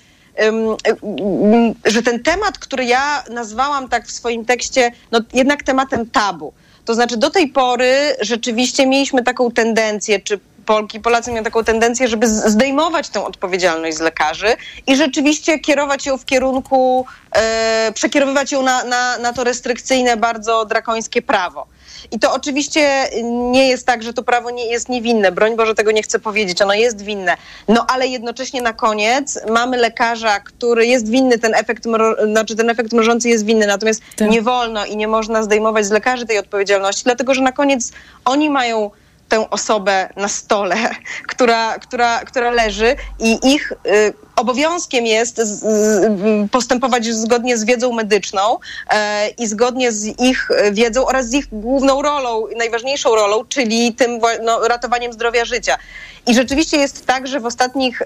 że 1.86 2.04
ten 2.04 2.24
temat, 2.24 2.58
który 2.58 2.86
ja 2.86 3.24
nazwałam 3.30 3.90
tak 3.90 4.08
w 4.08 4.12
swoim 4.12 4.46
tekście, 4.46 4.92
no 5.12 5.20
jednak 5.34 5.64
tematem 5.64 6.10
tabu. 6.10 6.54
To 6.90 6.94
znaczy 6.94 7.18
do 7.18 7.30
tej 7.30 7.48
pory 7.48 8.16
rzeczywiście 8.22 8.88
mieliśmy 8.88 9.24
taką 9.24 9.52
tendencję, 9.52 10.20
czy 10.20 10.40
Polki, 10.66 11.00
Polacy 11.00 11.32
mieli 11.32 11.46
taką 11.46 11.64
tendencję, 11.64 12.08
żeby 12.08 12.28
zdejmować 12.28 13.10
tę 13.10 13.26
odpowiedzialność 13.26 13.98
z 13.98 14.00
lekarzy 14.00 14.48
i 14.88 14.96
rzeczywiście 14.96 15.60
kierować 15.60 16.06
ją 16.06 16.18
w 16.18 16.26
kierunku, 16.26 17.06
e, 17.32 17.92
przekierowywać 17.94 18.52
ją 18.52 18.62
na, 18.62 18.84
na, 18.84 19.18
na 19.18 19.34
to 19.34 19.44
restrykcyjne, 19.44 20.18
bardzo 20.18 20.66
drakońskie 20.66 21.22
prawo. 21.22 21.68
I 22.12 22.20
to 22.20 22.34
oczywiście 22.34 23.10
nie 23.52 23.70
jest 23.70 23.86
tak, 23.86 24.04
że 24.04 24.14
to 24.14 24.24
prawo 24.24 24.50
nie 24.50 24.66
jest 24.66 24.90
niewinne. 24.90 25.32
Broń 25.32 25.56
Boże, 25.56 25.76
tego 25.76 25.92
nie 25.92 26.04
chcę 26.04 26.20
powiedzieć, 26.20 26.62
ono 26.62 26.74
jest 26.74 27.02
winne. 27.02 27.38
No 27.68 27.86
ale 27.90 28.08
jednocześnie 28.08 28.62
na 28.62 28.74
koniec 28.74 29.40
mamy 29.50 29.78
lekarza, 29.78 30.40
który 30.40 30.86
jest 30.86 31.10
winny, 31.10 31.40
ten 31.40 31.56
efekt, 31.56 31.84
znaczy 32.32 32.56
ten 32.56 32.70
efekt 32.70 32.94
mrożący 32.94 33.30
jest 33.30 33.46
winny, 33.46 33.68
natomiast 33.68 34.02
tak. 34.16 34.30
nie 34.30 34.42
wolno 34.42 34.86
i 34.86 34.98
nie 34.98 35.08
można 35.08 35.44
zdejmować 35.44 35.86
z 35.86 35.92
lekarzy 35.92 36.26
tej 36.26 36.38
odpowiedzialności, 36.38 37.04
dlatego 37.04 37.34
że 37.34 37.42
na 37.42 37.52
koniec 37.52 37.92
oni 38.26 38.50
mają 38.50 38.92
tę 39.30 39.50
osobę 39.50 40.10
na 40.16 40.28
stole, 40.28 40.76
która, 41.32 41.80
która, 41.80 42.20
która 42.20 42.52
leży 42.52 42.96
i 43.20 43.54
ich 43.54 43.72
y, 43.72 44.14
obowiązkiem 44.40 45.06
jest 45.06 45.42
postępować 46.52 47.06
zgodnie 47.06 47.58
z 47.58 47.66
wiedzą 47.66 47.94
medyczną 47.94 48.58
e, 48.90 49.30
i 49.30 49.48
zgodnie 49.48 49.92
z 49.92 50.20
ich 50.20 50.50
wiedzą 50.72 51.06
oraz 51.06 51.30
z 51.30 51.34
ich 51.34 51.46
główną 51.52 52.02
rolą, 52.02 52.44
najważniejszą 52.58 53.16
rolą, 53.16 53.46
czyli 53.46 53.94
tym 53.94 54.20
no, 54.44 54.68
ratowaniem 54.68 55.14
zdrowia 55.14 55.46
życia. 55.46 55.78
I 56.28 56.34
rzeczywiście 56.34 56.78
jest 56.78 57.06
tak, 57.06 57.28
że 57.28 57.40
w 57.40 57.46
ostatnich, 57.46 58.02
y, 58.02 58.06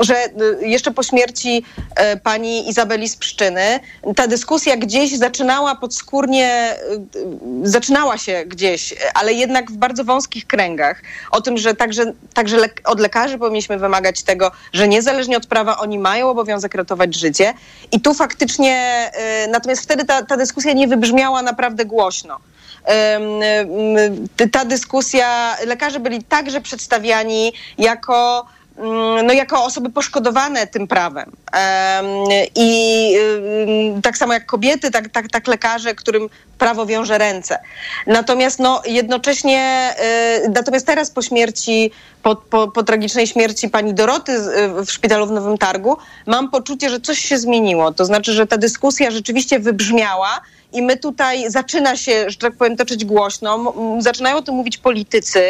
że 0.00 0.24
y, 0.24 0.68
jeszcze 0.68 0.90
po 0.90 1.02
śmierci 1.02 1.62
y, 2.14 2.20
pani 2.20 2.68
Izabeli 2.68 3.08
z 3.08 3.16
Pszczyny, 3.16 3.80
ta 4.16 4.26
dyskusja 4.26 4.76
gdzieś 4.76 5.16
zaczynała 5.16 5.74
podskórnie, 5.74 6.76
zaczynała 7.62 8.18
się 8.18 8.44
gdzieś, 8.46 8.94
ale 9.14 9.32
jednak 9.32 9.70
w 9.70 9.76
bardzo 9.76 10.04
wąskich 10.04 10.46
kręgach. 10.46 11.02
O 11.30 11.40
tym, 11.40 11.58
że 11.58 11.74
także, 11.74 12.12
także 12.34 12.56
od 12.84 13.00
lekarzy 13.00 13.38
powinniśmy 13.38 13.78
wymagać 13.78 14.22
tego, 14.22 14.50
że 14.72 14.88
niezależnie 14.88 15.36
od 15.36 15.46
prawa 15.56 15.78
oni 15.78 15.98
mają 15.98 16.30
obowiązek 16.30 16.74
ratować 16.74 17.14
życie. 17.14 17.54
I 17.92 18.00
tu 18.00 18.14
faktycznie, 18.14 19.10
natomiast 19.50 19.82
wtedy 19.82 20.04
ta, 20.04 20.22
ta 20.22 20.36
dyskusja 20.36 20.72
nie 20.72 20.88
wybrzmiała 20.88 21.42
naprawdę 21.42 21.84
głośno 21.84 22.38
ta 24.52 24.64
dyskusja, 24.64 25.56
lekarze 25.66 26.00
byli 26.00 26.22
także 26.22 26.60
przedstawiani 26.60 27.52
jako 27.78 28.46
no, 29.24 29.32
jako 29.32 29.64
osoby 29.64 29.90
poszkodowane 29.90 30.66
tym 30.66 30.86
prawem. 30.86 31.32
I 32.54 32.68
tak 34.02 34.18
samo 34.18 34.32
jak 34.32 34.46
kobiety, 34.46 34.90
tak, 34.90 35.08
tak, 35.08 35.28
tak 35.28 35.46
lekarze, 35.48 35.94
którym 35.94 36.28
prawo 36.58 36.86
wiąże 36.86 37.18
ręce. 37.18 37.58
Natomiast 38.06 38.58
no, 38.58 38.82
jednocześnie, 38.86 39.60
e, 39.98 40.48
natomiast 40.48 40.86
teraz 40.86 41.10
po 41.10 41.22
śmierci, 41.22 41.90
po, 42.22 42.36
po, 42.36 42.68
po 42.68 42.82
tragicznej 42.82 43.26
śmierci 43.26 43.68
pani 43.68 43.94
Doroty 43.94 44.32
w 44.86 44.90
szpitalu 44.90 45.26
w 45.26 45.30
Nowym 45.30 45.58
Targu, 45.58 45.96
mam 46.26 46.50
poczucie, 46.50 46.90
że 46.90 47.00
coś 47.00 47.18
się 47.18 47.38
zmieniło. 47.38 47.92
To 47.92 48.04
znaczy, 48.04 48.32
że 48.32 48.46
ta 48.46 48.56
dyskusja 48.56 49.10
rzeczywiście 49.10 49.58
wybrzmiała, 49.58 50.40
i 50.72 50.82
my 50.82 50.96
tutaj 50.96 51.50
zaczyna 51.50 51.96
się, 51.96 52.30
że 52.30 52.36
tak 52.36 52.56
powiem, 52.56 52.76
toczyć 52.76 53.04
głośno. 53.04 53.74
Zaczynają 53.98 54.36
o 54.36 54.42
tym 54.42 54.54
mówić 54.54 54.78
politycy, 54.78 55.40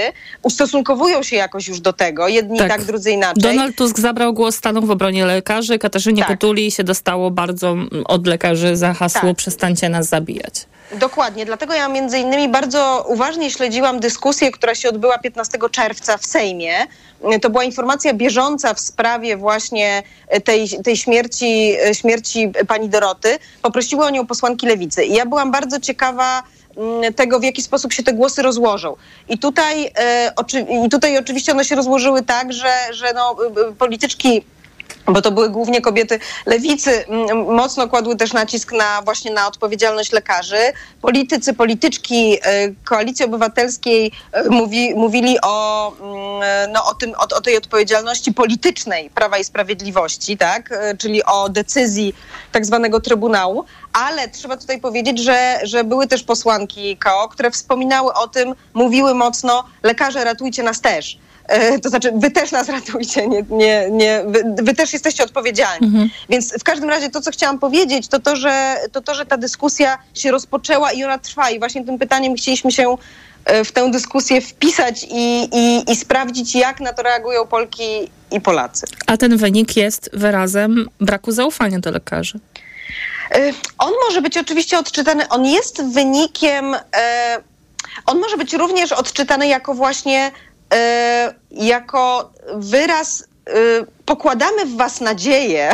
ustosunkowują 0.43 1.23
się 1.23 1.37
jakoś 1.37 1.69
już 1.69 1.81
do 1.81 1.93
tego, 1.93 2.29
jedni 2.29 2.59
tak, 2.59 2.69
tak 2.69 2.85
drudzy 2.85 3.11
inaczej. 3.11 3.43
Donald 3.43 3.77
Tusk 3.77 3.99
zabrał 3.99 4.35
głos 4.35 4.57
stanów 4.57 4.87
w 4.87 4.91
obronie 4.91 5.27
lekarzy, 5.27 5.79
Katarzynie 5.79 6.25
tak. 6.25 6.39
Się 6.69 6.85
dostało 6.85 7.31
bardzo 7.31 7.77
od 8.05 8.27
lekarzy 8.27 8.77
za 8.77 8.95
hasło 8.95 9.29
tak. 9.29 9.37
przestańcie 9.37 9.89
nas 9.89 10.09
zabijać. 10.09 10.67
Dokładnie, 10.99 11.47
dlatego 11.47 11.75
ja 11.75 11.89
między 11.89 12.19
innymi 12.19 12.49
bardzo 12.49 13.05
uważnie 13.09 13.51
śledziłam 13.51 14.01
dyskusję, 14.01 14.51
która 14.51 14.75
się 14.75 14.89
odbyła 14.89 15.19
15 15.19 15.59
czerwca 15.71 16.17
w 16.19 16.27
Sejmie. 16.27 16.73
To 17.43 17.51
była 17.51 17.65
informacja 17.65 18.15
bieżąca 18.15 18.75
w 18.75 18.81
sprawie 18.81 19.37
właśnie 19.37 20.03
tej, 20.45 20.69
tej 20.85 20.97
śmierci, 20.97 21.77
śmierci 21.93 22.53
pani 22.69 22.89
Doroty. 22.89 23.39
Poprosiły 23.63 24.05
o 24.05 24.11
nią 24.11 24.27
posłanki 24.27 24.67
Lewicy. 24.67 25.05
I 25.05 25.15
ja 25.15 25.27
byłam 25.27 25.51
bardzo 25.51 25.81
ciekawa 25.81 26.43
mm, 26.77 27.15
tego, 27.15 27.41
w 27.41 27.43
jaki 27.43 27.63
sposób 27.63 27.93
się 27.93 28.03
te 28.03 28.13
głosy 28.13 28.43
rozłożą. 28.43 28.97
I 29.29 29.39
tutaj, 29.39 29.91
e, 29.99 30.33
oczy, 30.37 30.67
i 30.87 30.89
tutaj 30.89 31.19
oczywiście 31.19 31.53
one 31.53 31.65
się 31.65 31.75
rozłożyły 31.75 32.23
tak, 32.23 32.53
że, 32.53 32.75
że 32.91 33.13
no, 33.15 33.37
polityczki 33.79 34.45
bo 35.07 35.23
to 35.23 35.31
były 35.31 35.51
głównie 35.51 35.81
kobiety 35.81 36.19
lewicy, 36.47 37.05
mocno 37.35 37.89
kładły 37.89 38.17
też 38.17 38.33
nacisk 38.33 38.73
na 38.73 39.03
właśnie 39.03 39.33
na 39.33 39.47
odpowiedzialność 39.47 40.13
lekarzy. 40.13 40.59
Politycy, 41.03 41.55
polityczki 41.55 42.39
e, 42.43 42.69
Koalicji 42.85 43.25
Obywatelskiej 43.25 44.13
e, 44.33 44.49
mówi, 44.49 44.95
mówili 44.95 45.37
o, 45.43 45.93
no, 46.73 46.85
o, 46.85 46.95
tym, 46.95 47.15
o, 47.15 47.37
o 47.37 47.41
tej 47.41 47.57
odpowiedzialności 47.57 48.35
politycznej 48.35 49.11
Prawa 49.11 49.39
i 49.39 49.45
Sprawiedliwości, 49.45 50.37
tak? 50.37 50.73
E, 50.73 50.97
czyli 50.97 51.25
o 51.25 51.49
decyzji 51.49 52.15
tak 52.53 52.67
zwanego 52.67 53.01
Trybunału, 53.01 53.65
ale 53.93 54.29
trzeba 54.29 54.57
tutaj 54.57 54.81
powiedzieć, 54.81 55.19
że, 55.19 55.59
że 55.63 55.85
były 55.85 56.07
też 56.07 56.23
posłanki 56.23 56.97
KO, 56.97 57.29
które 57.29 57.51
wspominały 57.51 58.13
o 58.13 58.29
tym, 58.29 58.55
mówiły 58.75 59.15
mocno, 59.15 59.65
lekarze 59.83 60.25
ratujcie 60.25 60.63
nas 60.63 60.81
też. 60.81 61.19
E, 61.49 61.79
to 61.79 61.89
znaczy 61.89 62.13
wy 62.15 62.31
też 62.31 62.53
nas 62.53 62.69
ratujcie, 62.69 63.29
nie, 63.29 63.45
nie, 63.51 63.89
nie, 63.91 64.23
wy, 64.27 64.45
wy 64.63 64.75
też 64.75 64.93
jesteście 64.93 65.25
odpowiedzialni. 65.25 65.87
Mhm. 65.87 66.11
Więc 66.29 66.55
w 66.61 66.65
każdym 66.65 66.91
razie 66.91 67.11
to, 67.11 67.21
co 67.21 67.31
chciałam 67.31 67.59
powiedzieć, 67.59 68.09
to 68.09 68.19
to, 68.19 68.37
że, 68.37 68.77
to 68.93 69.01
to, 69.01 69.15
że 69.15 69.27
ta 69.27 69.37
dyskusja 69.37 69.99
się 70.15 70.31
rozpoczęła 70.31 70.93
i 70.93 71.05
ona 71.05 71.19
trwa 71.19 71.51
i 71.51 71.59
właśnie 71.59 71.85
tym 71.85 71.99
pytaniem 71.99 72.35
chcieliśmy 72.35 72.73
się 72.73 72.97
e, 73.45 73.65
w 73.65 73.73
tę 73.73 73.91
dyskusję 73.91 74.41
wpisać 74.41 75.07
i, 75.11 75.49
i, 75.53 75.93
i 75.93 75.97
sprawdzić, 75.97 76.55
jak 76.55 76.81
na 76.81 76.93
to 76.93 77.03
reagują 77.03 77.47
Polki 77.47 78.11
i 78.31 78.41
Polacy. 78.41 78.87
A 79.07 79.17
ten 79.17 79.37
wynik 79.37 79.77
jest 79.77 80.11
wyrazem 80.13 80.89
braku 81.01 81.33
zaufania 81.33 81.79
do 81.79 81.91
lekarzy. 81.91 82.41
E, 83.31 83.53
on 83.79 83.93
może 84.09 84.23
być 84.23 84.37
oczywiście 84.37 84.79
odczytany, 84.79 85.29
on 85.29 85.47
jest 85.47 85.83
wynikiem, 85.83 86.77
on 88.07 88.21
może 88.21 88.37
być 88.37 88.53
również 88.53 88.93
odczytany 88.93 89.49
jako 89.49 89.75
właśnie 89.75 90.31
jako 91.51 92.33
wyraz 92.55 93.25
e, 93.47 93.53
pokładamy 94.05 94.67
w 94.67 94.77
was 94.77 95.01
nadzieję, 95.01 95.71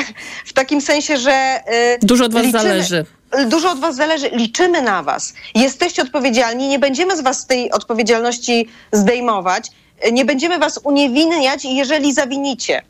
w 0.46 0.52
takim 0.52 0.80
sensie, 0.80 1.16
że... 1.16 1.32
E, 1.32 1.98
Dużo 1.98 2.24
od 2.24 2.32
was 2.34 2.42
liczymy, 2.42 2.62
zależy. 2.62 3.04
Dużo 3.46 3.70
od 3.70 3.80
was 3.80 3.96
zależy, 3.96 4.28
liczymy 4.32 4.82
na 4.82 5.02
was. 5.02 5.34
Jesteście 5.54 6.02
odpowiedzialni, 6.02 6.68
nie 6.68 6.78
będziemy 6.78 7.16
z 7.16 7.20
was 7.20 7.40
z 7.40 7.46
tej 7.46 7.70
odpowiedzialności 7.70 8.68
zdejmować, 8.92 9.70
nie 10.12 10.24
będziemy 10.24 10.58
was 10.58 10.80
uniewinniać, 10.84 11.64
jeżeli 11.64 12.12
zawinicie. 12.12 12.82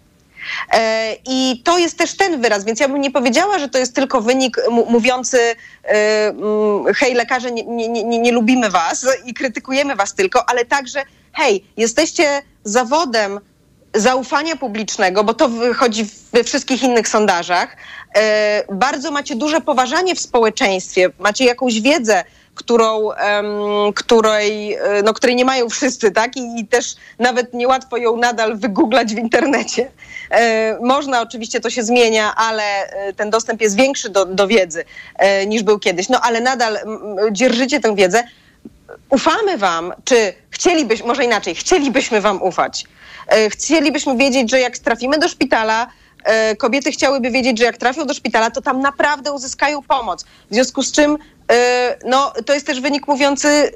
I 1.27 1.63
to 1.65 1.79
jest 1.79 1.99
też 1.99 2.17
ten 2.17 2.41
wyraz, 2.41 2.65
więc 2.65 2.81
ja 2.81 2.89
bym 2.89 3.01
nie 3.01 3.11
powiedziała, 3.11 3.59
że 3.59 3.69
to 3.69 3.79
jest 3.79 3.95
tylko 3.95 4.21
wynik 4.21 4.57
mówiący 4.89 5.39
hej, 6.97 7.15
lekarze, 7.15 7.51
nie, 7.51 7.65
nie, 7.65 7.89
nie, 7.89 8.19
nie 8.19 8.33
lubimy 8.33 8.71
was 8.71 9.07
i 9.25 9.35
krytykujemy 9.35 9.97
was 9.97 10.15
tylko, 10.15 10.49
ale 10.51 10.65
także 10.65 11.03
hej, 11.33 11.65
jesteście 11.77 12.43
zawodem 12.65 13.41
zaufania 13.95 14.57
publicznego, 14.57 15.25
bo 15.25 15.35
to 15.35 15.49
wychodzi 15.49 16.07
we 16.33 16.45
wszystkich 16.45 16.83
innych 16.83 17.09
sondażach, 17.09 17.77
e, 18.15 18.65
bardzo 18.73 19.11
macie 19.11 19.37
duże 19.37 19.61
poważanie 19.61 20.15
w 20.15 20.21
społeczeństwie, 20.21 21.11
macie 21.19 21.45
jakąś 21.45 21.81
wiedzę, 21.81 22.25
którą, 22.55 23.09
której, 23.95 24.75
e, 24.75 25.03
no, 25.05 25.15
której 25.15 25.37
nie 25.37 25.45
mają 25.45 25.69
wszyscy, 25.69 26.11
tak? 26.11 26.37
I, 26.37 26.61
I, 26.61 26.67
też 26.67 26.95
nawet 27.19 27.55
niełatwo 27.55 27.97
ją 27.97 28.17
nadal 28.17 28.57
wygooglać 28.57 29.15
w 29.15 29.19
internecie. 29.19 29.91
E, 30.31 30.79
można, 30.81 31.23
oczywiście 31.23 31.61
to 31.61 31.71
się 31.71 31.83
zmienia, 31.83 32.35
ale 32.35 32.63
ten 33.17 33.31
dostęp 33.31 33.61
jest 33.61 33.77
większy 33.77 34.09
do, 34.09 34.27
do 34.27 34.49
wiedzy 34.49 34.85
niż 35.47 35.63
był 35.63 35.79
kiedyś. 35.79 36.09
No 36.09 36.21
ale 36.21 36.41
nadal 36.41 36.79
dzierżycie 37.33 37.81
tę 37.81 37.95
wiedzę 37.95 38.25
ufamy 39.11 39.59
wam, 39.59 39.93
czy 40.05 40.35
chcielibyśmy, 40.51 41.07
może 41.07 41.25
inaczej, 41.25 41.55
chcielibyśmy 41.55 42.21
wam 42.21 42.43
ufać. 42.43 42.85
E, 43.29 43.51
chcielibyśmy 43.51 44.17
wiedzieć, 44.17 44.51
że 44.51 44.61
jak 44.61 44.79
trafimy 44.79 45.19
do 45.19 45.29
szpitala, 45.29 45.87
e, 46.25 46.57
kobiety 46.57 46.93
chciałyby 46.93 47.31
wiedzieć, 47.31 47.59
że 47.59 47.65
jak 47.65 47.77
trafią 47.77 48.07
do 48.07 48.15
szpitala, 48.15 48.51
to 48.51 48.63
tam 48.63 48.81
naprawdę 48.81 49.33
uzyskają 49.33 49.83
pomoc. 49.83 50.25
W 50.51 50.55
związku 50.55 50.83
z 50.83 50.93
czym 50.93 51.19
e, 51.53 51.99
no, 52.05 52.33
to 52.47 52.55
jest 52.55 52.67
też 52.67 52.81
wynik 52.81 53.09
mówiący, 53.09 53.73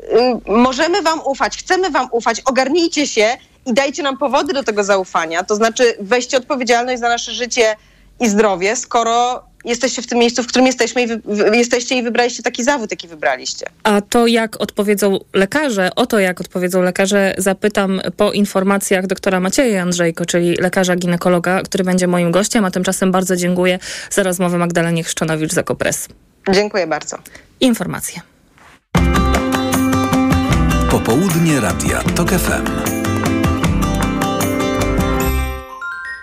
możemy 0.47 1.03
wam 1.03 1.21
ufać, 1.25 1.59
chcemy 1.59 1.91
wam 1.91 2.09
ufać, 2.13 2.41
ogarnijcie 2.41 3.07
się 3.07 3.37
i 3.67 3.75
dajcie 3.75 4.03
nam 4.03 4.19
powody 4.19 4.53
do 4.53 4.63
tego 4.63 4.85
zaufania. 4.85 5.45
To 5.45 5.55
znaczy 5.55 5.97
weźcie 6.01 6.37
odpowiedzialność 6.37 7.01
za 7.01 7.09
nasze 7.09 7.33
życie 7.33 7.77
i 8.21 8.29
zdrowie, 8.29 8.77
skoro 8.77 9.45
jesteście 9.67 10.03
w 10.03 10.07
tym 10.07 10.19
miejscu, 10.19 10.43
w 10.43 10.47
którym 10.47 10.67
jesteśmy 10.67 11.03
i 11.03 11.07
wy, 11.07 11.21
wy, 11.25 11.57
jesteście 11.57 11.95
i 11.95 12.03
wybraliście 12.03 12.43
taki 12.43 12.65
zawód, 12.65 12.91
jaki 12.91 13.09
wybraliście. 13.09 13.67
A 13.83 14.01
to 14.01 14.27
jak 14.27 14.61
odpowiedzą 14.61 15.19
lekarze, 15.35 15.91
o 15.97 16.07
to 16.07 16.19
jak 16.19 16.41
odpowiedzą 16.41 16.83
lekarze 16.83 17.35
zapytam 17.39 18.01
po 18.17 18.33
informacjach 18.33 19.07
doktora 19.07 19.41
Macieja 19.41 19.83
Andrzejko, 19.83 20.27
czyli 20.27 20.57
lekarza 20.57 20.97
ginekologa, 20.97 21.63
który 21.63 21.85
będzie 21.85 22.07
moim 22.07 22.31
gościem, 22.31 22.65
a 22.65 22.71
tymczasem 22.71 23.13
bardzo 23.13 23.37
dziękuję 23.37 23.79
za 24.11 24.23
rozmowę 24.23 24.59
Magdalenie 24.59 25.05
Chrzczanowicz 25.05 25.53
z 25.53 25.59
Okopres. 25.59 26.09
Dziękuję 26.53 26.87
bardzo. 26.87 27.19
Informacje. 27.61 28.21
Popołudnie 30.91 31.61
Radia 31.61 32.03
TOK 32.03 32.31
FM. 32.31 33.06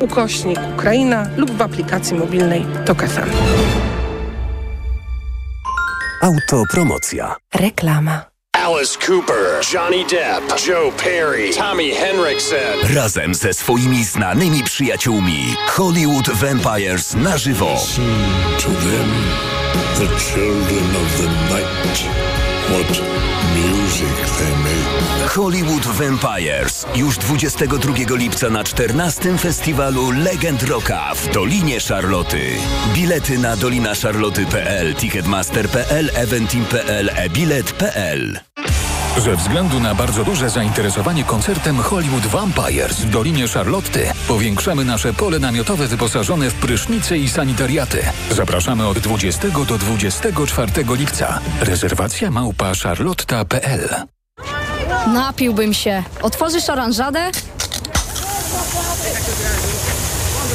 ukośnik 0.00 0.58
Ukraina 0.74 1.26
lub 1.36 1.50
w 1.50 1.62
aplikacji 1.62 2.16
mobilnej 2.16 2.66
TOK 2.86 3.02
FM. 3.02 3.30
Autopromocja. 6.22 7.36
Reklama. 7.54 8.22
Alice 8.52 8.96
Cooper, 9.06 9.60
Johnny 9.74 10.04
Depp, 10.04 10.68
Joe 10.68 10.92
Perry, 10.92 11.50
Tommy 11.54 11.94
Henriksen. 11.94 12.94
Razem 12.94 13.34
ze 13.34 13.54
swoimi 13.54 14.04
znanymi 14.04 14.64
przyjaciółmi 14.64 15.54
Hollywood 15.68 16.30
Vampires 16.30 17.14
na 17.14 17.38
żywo. 17.38 17.72
Listen 17.72 18.04
to 18.58 18.68
them, 18.68 19.10
the 19.94 20.18
children 20.18 20.96
of 20.96 21.16
the 21.16 21.54
night. 21.54 22.35
What 22.70 23.02
music 23.54 24.16
they 24.38 24.56
make. 24.56 25.30
Hollywood 25.34 25.86
Vampires 25.86 26.86
już 26.94 27.18
22 27.18 28.16
lipca 28.16 28.50
na 28.50 28.64
14 28.64 29.38
festiwalu 29.38 30.10
Legend 30.10 30.62
Rocka 30.62 31.14
w 31.14 31.32
Dolinie 31.32 31.80
Szarloty. 31.80 32.50
Bilety 32.94 33.38
na 33.38 33.56
dolinaszarloty.pl, 33.56 34.94
ticketmaster.pl, 34.94 36.10
eventim.pl, 36.14 37.10
e-bilet.pl. 37.16 38.55
Ze 39.18 39.36
względu 39.36 39.80
na 39.80 39.94
bardzo 39.94 40.24
duże 40.24 40.50
zainteresowanie 40.50 41.24
koncertem 41.24 41.78
Hollywood 41.78 42.26
Vampires 42.26 43.00
w 43.00 43.10
Dolinie 43.10 43.48
Charlotty 43.48 44.12
powiększamy 44.28 44.84
nasze 44.84 45.12
pole 45.14 45.38
namiotowe 45.38 45.86
wyposażone 45.86 46.50
w 46.50 46.54
prysznice 46.54 47.18
i 47.18 47.28
sanitariaty. 47.28 48.02
Zapraszamy 48.30 48.86
od 48.88 48.98
20 48.98 49.48
do 49.48 49.78
24 49.78 50.72
lipca. 50.88 51.40
Rezerwacja 51.60 52.30
małpa 52.30 52.72
charlotta.pl 52.82 53.88
Napiłbym 55.06 55.74
się. 55.74 56.02
Otworzysz 56.22 56.70
oranżadę? 56.70 57.30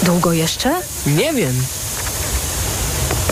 Długo 0.04 0.34
jeszcze? 0.34 0.76
Nie 1.08 1.34
wiem. 1.34 1.54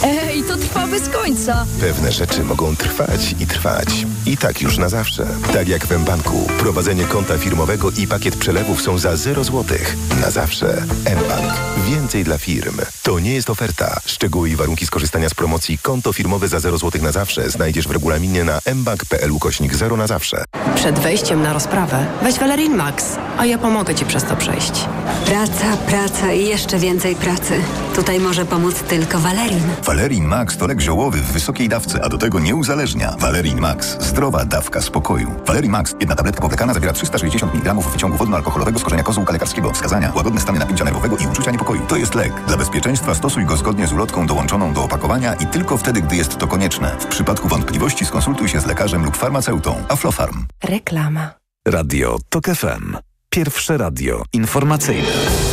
Ej, 0.03 0.43
to 0.43 0.57
trwa 0.57 0.87
bez 0.87 1.09
końca. 1.09 1.65
Pewne 1.79 2.11
rzeczy 2.11 2.43
mogą 2.43 2.75
trwać 2.75 3.35
i 3.39 3.47
trwać. 3.47 4.05
I 4.25 4.37
tak 4.37 4.61
już 4.61 4.77
na 4.77 4.89
zawsze. 4.89 5.27
Tak 5.53 5.67
jak 5.67 5.85
w 5.87 5.99
mBanku. 5.99 6.47
Prowadzenie 6.59 7.03
konta 7.05 7.37
firmowego 7.37 7.91
i 7.91 8.07
pakiet 8.07 8.35
przelewów 8.35 8.81
są 8.81 8.97
za 8.97 9.17
0 9.17 9.43
zł. 9.43 9.77
Na 10.21 10.31
zawsze. 10.31 10.83
mBank. 11.05 11.53
Więcej 11.89 12.23
dla 12.23 12.37
firm. 12.37 12.77
To 13.03 13.19
nie 13.19 13.33
jest 13.33 13.49
oferta. 13.49 13.99
Szczegóły 14.05 14.49
i 14.49 14.55
warunki 14.55 14.85
skorzystania 14.85 15.29
z 15.29 15.33
promocji 15.33 15.77
konto 15.77 16.13
firmowe 16.13 16.47
za 16.47 16.59
0 16.59 16.77
zł 16.77 17.01
na 17.01 17.11
zawsze 17.11 17.49
znajdziesz 17.49 17.87
w 17.87 17.91
regulaminie 17.91 18.43
na 18.43 18.59
mbank.pl 18.75 19.31
ukośnik 19.31 19.75
0 19.75 19.97
na 19.97 20.07
zawsze. 20.07 20.43
Przed 20.75 20.99
wejściem 20.99 21.41
na 21.41 21.53
rozprawę 21.53 22.05
weź 22.21 22.39
Valerin 22.39 22.75
Max, 22.75 23.05
a 23.37 23.45
ja 23.45 23.57
pomogę 23.57 23.95
Ci 23.95 24.05
przez 24.05 24.23
to 24.23 24.35
przejść. 24.35 24.85
Praca, 25.25 25.77
praca 25.87 26.33
i 26.33 26.45
jeszcze 26.45 26.79
więcej 26.79 27.15
pracy. 27.15 27.53
Tutaj 27.95 28.19
może 28.19 28.45
pomóc 28.45 28.75
tylko 28.75 29.19
Valerin. 29.19 29.63
Valerin 29.89 30.25
Max 30.25 30.57
to 30.57 30.67
lek 30.67 30.81
ziołowy 30.81 31.17
w 31.17 31.31
wysokiej 31.31 31.69
dawce, 31.69 32.03
a 32.03 32.09
do 32.09 32.17
tego 32.17 32.39
nie 32.39 32.55
uzależnia. 32.55 33.15
Valerin 33.19 33.59
Max. 33.59 33.97
Zdrowa 33.99 34.45
dawka 34.45 34.81
spokoju. 34.81 35.35
Valerin 35.47 35.71
Max. 35.71 35.95
Jedna 35.99 36.15
tabletka 36.15 36.41
powlekana 36.41 36.73
zawiera 36.73 36.93
360 36.93 37.55
mg 37.55 37.73
wyciągu 37.73 38.17
wodno-alkoholowego 38.17 38.79
z 38.79 38.83
korzenia 38.83 39.03
kozłka 39.03 39.33
lekarskiego. 39.33 39.73
Wskazania. 39.73 40.11
Łagodne 40.15 40.41
stany 40.41 40.59
napięcia 40.59 40.85
nerwowego 40.85 41.17
i 41.17 41.27
uczucia 41.27 41.51
niepokoju. 41.51 41.81
To 41.87 41.95
jest 41.95 42.15
lek. 42.15 42.33
Dla 42.47 42.57
bezpieczeństwa 42.57 43.15
stosuj 43.15 43.45
go 43.45 43.57
zgodnie 43.57 43.87
z 43.87 43.93
ulotką 43.93 44.27
dołączoną 44.27 44.73
do 44.73 44.83
opakowania 44.83 45.33
i 45.33 45.47
tylko 45.47 45.77
wtedy, 45.77 46.01
gdy 46.01 46.15
jest 46.15 46.37
to 46.37 46.47
konieczne. 46.47 46.95
W 46.99 47.05
przypadku 47.05 47.47
wątpliwości 47.47 48.05
skonsultuj 48.05 48.49
się 48.49 48.59
z 48.59 48.65
lekarzem 48.65 49.05
lub 49.05 49.17
farmaceutą. 49.17 49.75
Aflofarm. 49.89 50.45
Reklama. 50.63 51.31
Radio 51.67 52.17
TOK 52.29 52.45
FM. 52.45 52.97
Pierwsze 53.29 53.77
radio 53.77 54.23
informacyjne. 54.33 55.48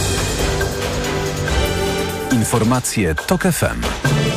Informacje 2.37 3.15
TOK 3.15 3.43
FM. 3.43 4.36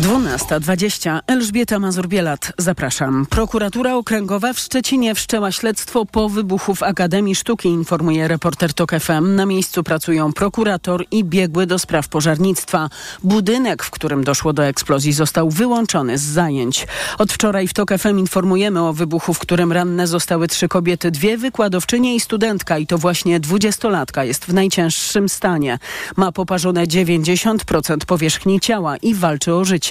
12.20. 0.00 1.20
Elżbieta 1.26 1.78
Mazur-Bielat. 1.78 2.52
Zapraszam. 2.58 3.26
Prokuratura 3.30 3.94
Okręgowa 3.94 4.52
w 4.52 4.58
Szczecinie 4.58 5.14
wszczęła 5.14 5.52
śledztwo 5.52 6.06
po 6.06 6.28
wybuchu 6.28 6.74
w 6.74 6.82
Akademii 6.82 7.34
Sztuki, 7.34 7.68
informuje 7.68 8.28
reporter 8.28 8.74
TOK 8.74 8.92
FM. 9.00 9.34
Na 9.34 9.46
miejscu 9.46 9.82
pracują 9.82 10.32
prokurator 10.32 11.04
i 11.10 11.24
biegły 11.24 11.66
do 11.66 11.78
spraw 11.78 12.08
pożarnictwa. 12.08 12.90
Budynek, 13.22 13.82
w 13.82 13.90
którym 13.90 14.24
doszło 14.24 14.52
do 14.52 14.64
eksplozji, 14.64 15.12
został 15.12 15.50
wyłączony 15.50 16.18
z 16.18 16.22
zajęć. 16.22 16.86
Od 17.18 17.32
wczoraj 17.32 17.68
w 17.68 17.74
TOK 17.74 17.90
FM 17.98 18.18
informujemy 18.18 18.82
o 18.82 18.92
wybuchu, 18.92 19.34
w 19.34 19.38
którym 19.38 19.72
ranne 19.72 20.06
zostały 20.06 20.48
trzy 20.48 20.68
kobiety, 20.68 21.10
dwie 21.10 21.38
wykładowczynie 21.38 22.14
i 22.14 22.20
studentka 22.20 22.78
i 22.78 22.86
to 22.86 22.98
właśnie 22.98 23.40
dwudziestolatka 23.40 24.24
jest 24.24 24.44
w 24.44 24.54
najcięższym 24.54 25.28
stanie. 25.28 25.78
Ma 26.16 26.32
poparzone 26.32 26.86
90% 26.86 28.04
powierzchni 28.06 28.60
ciała 28.60 28.96
i 28.96 29.14
walczy 29.14 29.54
o 29.54 29.64
życie. 29.64 29.81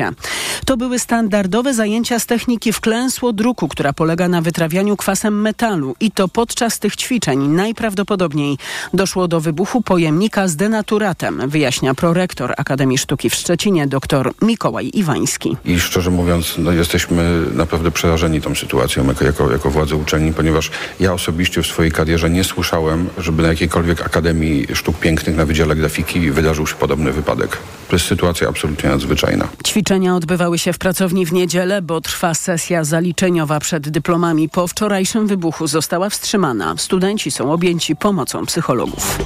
To 0.66 0.78
były 0.78 1.00
standardowe 1.00 1.74
zajęcia 1.74 2.20
z 2.20 2.26
techniki 2.26 2.74
wklęsło 2.74 3.34
druku, 3.34 3.68
która 3.68 3.94
polega 3.94 4.28
na 4.28 4.42
wytrawianiu 4.42 4.98
kwasem 4.98 5.42
metalu 5.42 5.96
i 6.00 6.12
to 6.12 6.28
podczas 6.28 6.80
tych 6.80 6.96
ćwiczeń 6.96 7.48
najprawdopodobniej 7.48 8.58
doszło 8.94 9.28
do 9.28 9.42
wybuchu 9.42 9.82
pojemnika 9.82 10.48
z 10.48 10.56
denaturatem, 10.56 11.50
wyjaśnia 11.50 11.94
prorektor 11.94 12.54
Akademii 12.58 12.98
Sztuki 12.98 13.30
w 13.30 13.36
Szczecinie 13.36 13.88
dr 13.88 14.32
Mikołaj 14.42 14.92
Iwański. 14.94 15.58
I 15.66 15.80
szczerze 15.80 16.12
mówiąc, 16.12 16.56
no, 16.58 16.72
jesteśmy 16.72 17.42
naprawdę 17.54 17.92
przerażeni 17.92 18.42
tą 18.42 18.56
sytuacją 18.56 19.08
jako, 19.08 19.26
jako, 19.26 19.52
jako 19.52 19.70
władze 19.70 19.96
uczelni, 19.96 20.34
ponieważ 20.34 20.72
ja 21.00 21.14
osobiście 21.14 21.64
w 21.64 21.68
swojej 21.68 21.92
karierze 21.92 22.30
nie 22.30 22.44
słyszałem, 22.44 23.10
żeby 23.18 23.44
na 23.44 23.50
jakiejkolwiek 23.50 24.02
Akademii 24.02 24.68
Sztuk 24.74 25.00
Pięknych 25.00 25.36
na 25.36 25.46
Wydziale 25.46 25.76
Grafiki 25.76 26.32
wydarzył 26.32 26.68
się 26.68 26.76
podobny 26.76 27.12
wypadek. 27.12 27.58
To 27.92 27.96
jest 27.96 28.06
sytuacja 28.06 28.50
absolutnie 28.50 28.90
nadzwyczajna. 28.90 29.48
Ćwiczenia 29.68 30.16
odbywały 30.16 30.60
się 30.60 30.74
w 30.74 30.78
pracowni 30.78 31.26
w 31.26 31.34
niedzielę, 31.34 31.82
bo 31.82 32.02
trwa 32.02 32.34
sesja 32.34 32.84
zaliczeniowa 32.84 33.60
przed 33.60 33.90
dyplomami. 33.90 34.50
Po 34.50 34.68
wczorajszym 34.68 35.28
wybuchu 35.28 35.68
została 35.68 36.10
wstrzymana. 36.10 36.76
Studenci 36.78 37.32
są 37.32 37.52
objęci 37.52 37.96
pomocą 37.96 38.46
psychologów. 38.46 39.18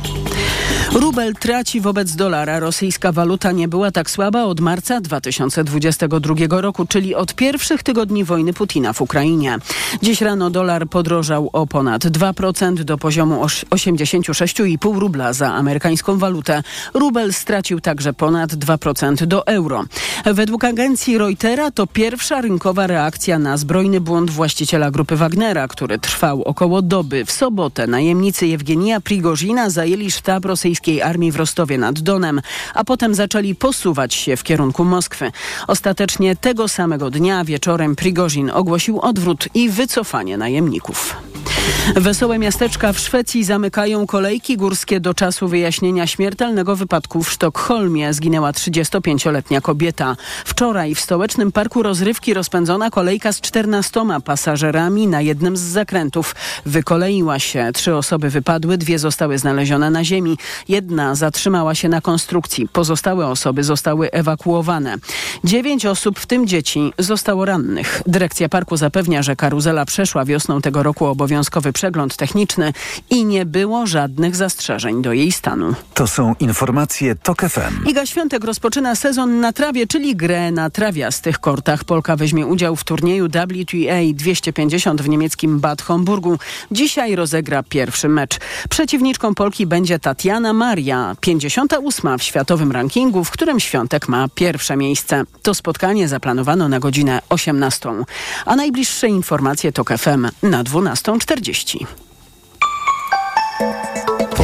Rubel 0.93 1.33
traci 1.33 1.81
wobec 1.81 2.15
dolara. 2.15 2.59
Rosyjska 2.59 3.11
waluta 3.11 3.51
nie 3.51 3.67
była 3.67 3.91
tak 3.91 4.09
słaba 4.09 4.43
od 4.43 4.59
marca 4.59 5.01
2022 5.01 6.61
roku, 6.61 6.85
czyli 6.85 7.15
od 7.15 7.35
pierwszych 7.35 7.83
tygodni 7.83 8.23
wojny 8.23 8.53
Putina 8.53 8.93
w 8.93 9.01
Ukrainie. 9.01 9.57
Dziś 10.03 10.21
rano 10.21 10.49
dolar 10.49 10.87
podrożał 10.87 11.49
o 11.53 11.67
ponad 11.67 12.05
2% 12.05 12.73
do 12.73 12.97
poziomu 12.97 13.45
86,5 13.45 14.99
rubla 14.99 15.33
za 15.33 15.53
amerykańską 15.53 16.17
walutę. 16.17 16.63
Rubel 16.93 17.33
stracił 17.33 17.79
także 17.79 18.13
ponad 18.13 18.54
2% 18.57 19.25
do 19.25 19.47
euro. 19.47 19.83
Według 20.25 20.63
agencji 20.63 21.17
Reutera 21.17 21.71
to 21.71 21.87
pierwsza 21.87 22.41
rynkowa 22.41 22.87
reakcja 22.87 23.39
na 23.39 23.57
zbrojny 23.57 24.01
błąd 24.01 24.31
właściciela 24.31 24.91
grupy 24.91 25.15
Wagnera, 25.15 25.67
który 25.67 25.99
trwał 25.99 26.43
około 26.43 26.81
doby. 26.81 27.25
W 27.25 27.31
sobotę 27.31 27.87
najemnicy 27.87 28.47
Jewgenija 28.47 29.01
Prigozina 29.01 29.69
zajęli 29.69 30.11
sztab 30.11 30.45
rosyjskiej 30.45 31.01
armii 31.01 31.31
w 31.31 31.35
Rostowie 31.35 31.77
nad 31.77 31.99
Donem, 31.99 32.41
a 32.73 32.83
potem 32.83 33.15
zaczęli 33.15 33.55
posuwać 33.55 34.13
się 34.13 34.37
w 34.37 34.43
kierunku 34.43 34.83
Moskwy. 34.83 35.31
Ostatecznie 35.67 36.35
tego 36.35 36.67
samego 36.67 37.09
dnia 37.09 37.45
wieczorem 37.45 37.95
Prigozin 37.95 38.51
ogłosił 38.53 38.99
odwrót 38.99 39.47
i 39.53 39.69
wycofanie 39.69 40.37
najemników. 40.37 41.15
Wesołe 41.95 42.39
miasteczka 42.39 42.93
w 42.93 42.99
Szwecji 42.99 43.43
zamykają 43.43 44.07
kolejki 44.07 44.57
górskie 44.57 44.99
do 44.99 45.13
czasu 45.13 45.47
wyjaśnienia 45.47 46.07
śmiertelnego 46.07 46.75
wypadku 46.75 47.23
w 47.23 47.31
Sztokholmie. 47.31 48.13
Zginęła 48.13 48.44
35-letnia 48.51 49.61
kobieta. 49.61 50.15
Wczoraj 50.45 50.95
w 50.95 50.99
stołecznym 50.99 51.51
parku 51.51 51.83
rozrywki 51.83 52.33
rozpędzona 52.33 52.89
kolejka 52.89 53.33
z 53.33 53.41
14 53.41 54.01
pasażerami 54.25 55.07
na 55.07 55.21
jednym 55.21 55.57
z 55.57 55.61
zakrętów. 55.61 56.35
Wykoleiła 56.65 57.39
się. 57.39 57.69
Trzy 57.73 57.95
osoby 57.95 58.29
wypadły, 58.29 58.77
dwie 58.77 58.99
zostały 58.99 59.37
znalezione 59.37 59.89
na 59.89 60.03
ziemi. 60.03 60.37
Jedna 60.67 61.15
zatrzymała 61.15 61.75
się 61.75 61.89
na 61.89 62.01
konstrukcji. 62.01 62.67
Pozostałe 62.67 63.27
osoby 63.27 63.63
zostały 63.63 64.11
ewakuowane. 64.11 64.95
Dziewięć 65.43 65.85
osób, 65.85 66.19
w 66.19 66.25
tym 66.25 66.47
dzieci, 66.47 66.93
zostało 66.99 67.45
rannych. 67.45 68.01
Dyrekcja 68.07 68.49
parku 68.49 68.77
zapewnia, 68.77 69.23
że 69.23 69.35
karuzela 69.35 69.85
przeszła 69.85 70.25
wiosną 70.25 70.61
tego 70.61 70.83
roku 70.83 71.05
obowiązkowy 71.05 71.73
przegląd 71.73 72.15
techniczny 72.15 72.73
i 73.09 73.25
nie 73.25 73.45
było 73.45 73.87
żadnych 73.87 74.35
zastrzeżeń 74.35 75.01
do 75.01 75.13
jej 75.13 75.31
stanu. 75.31 75.73
To 75.93 76.07
są 76.07 76.35
informacje 76.39 77.15
TOK 77.15 77.41
FM. 77.41 77.85
Iga 77.87 78.05
Świątek 78.05 78.34
rozpoczyna 78.43 78.95
sezon 78.95 79.39
na 79.39 79.53
trawie, 79.53 79.87
czyli 79.87 80.15
grę 80.15 80.51
na 80.51 80.69
trawiastych 80.69 81.39
kortach. 81.39 81.83
Polka 81.83 82.15
weźmie 82.15 82.47
udział 82.47 82.75
w 82.75 82.83
turnieju 82.83 83.27
WTA 83.27 84.13
250 84.13 85.01
w 85.01 85.09
niemieckim 85.09 85.59
Bad 85.59 85.81
Homburgu. 85.81 86.39
Dzisiaj 86.71 87.15
rozegra 87.15 87.63
pierwszy 87.63 88.09
mecz. 88.09 88.39
Przeciwniczką 88.69 89.35
Polki 89.35 89.65
będzie 89.65 89.99
Tatiana 89.99 90.53
Maria, 90.53 91.15
58 91.21 92.17
w 92.19 92.23
światowym 92.23 92.71
rankingu, 92.71 93.23
w 93.23 93.31
którym 93.31 93.59
Świątek 93.59 94.09
ma 94.09 94.27
pierwsze 94.35 94.77
miejsce. 94.77 95.23
To 95.41 95.53
spotkanie 95.53 96.07
zaplanowano 96.07 96.69
na 96.69 96.79
godzinę 96.79 97.21
18. 97.29 97.89
A 98.45 98.55
najbliższe 98.55 99.07
informacje 99.07 99.71
TOK 99.71 99.89
FM 99.97 100.27
na 100.43 100.63
12.40. 100.63 101.85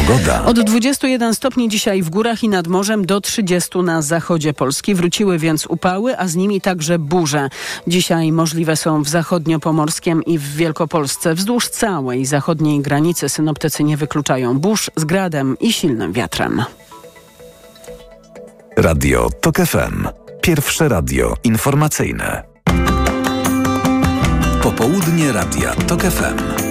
Pogoda. 0.07 0.45
Od 0.45 0.59
21 0.59 1.35
stopni 1.35 1.69
dzisiaj 1.69 2.01
w 2.01 2.09
górach 2.09 2.43
i 2.43 2.49
nad 2.49 2.67
morzem 2.67 3.05
do 3.05 3.21
30 3.21 3.79
na 3.79 4.01
zachodzie 4.01 4.53
Polski. 4.53 4.95
Wróciły 4.95 5.37
więc 5.37 5.65
upały, 5.65 6.17
a 6.17 6.27
z 6.27 6.35
nimi 6.35 6.61
także 6.61 6.99
burze. 6.99 7.49
Dzisiaj 7.87 8.31
możliwe 8.31 8.75
są 8.75 9.03
w 9.03 9.09
zachodniopomorskiem 9.09 10.23
i 10.23 10.37
w 10.37 10.55
Wielkopolsce. 10.55 11.35
Wzdłuż 11.35 11.67
całej 11.67 12.25
zachodniej 12.25 12.79
granicy 12.79 13.29
synoptycy 13.29 13.83
nie 13.83 13.97
wykluczają 13.97 14.59
burz 14.59 14.91
z 14.95 15.03
gradem 15.03 15.57
i 15.59 15.73
silnym 15.73 16.13
wiatrem. 16.13 16.63
Radio 18.77 19.29
TOK 19.41 19.57
FM. 19.57 20.07
Pierwsze 20.41 20.89
radio 20.89 21.33
informacyjne. 21.43 22.43
Popołudnie 24.63 25.31
Radia 25.31 25.75
TOK 25.75 26.01
FM. 26.01 26.70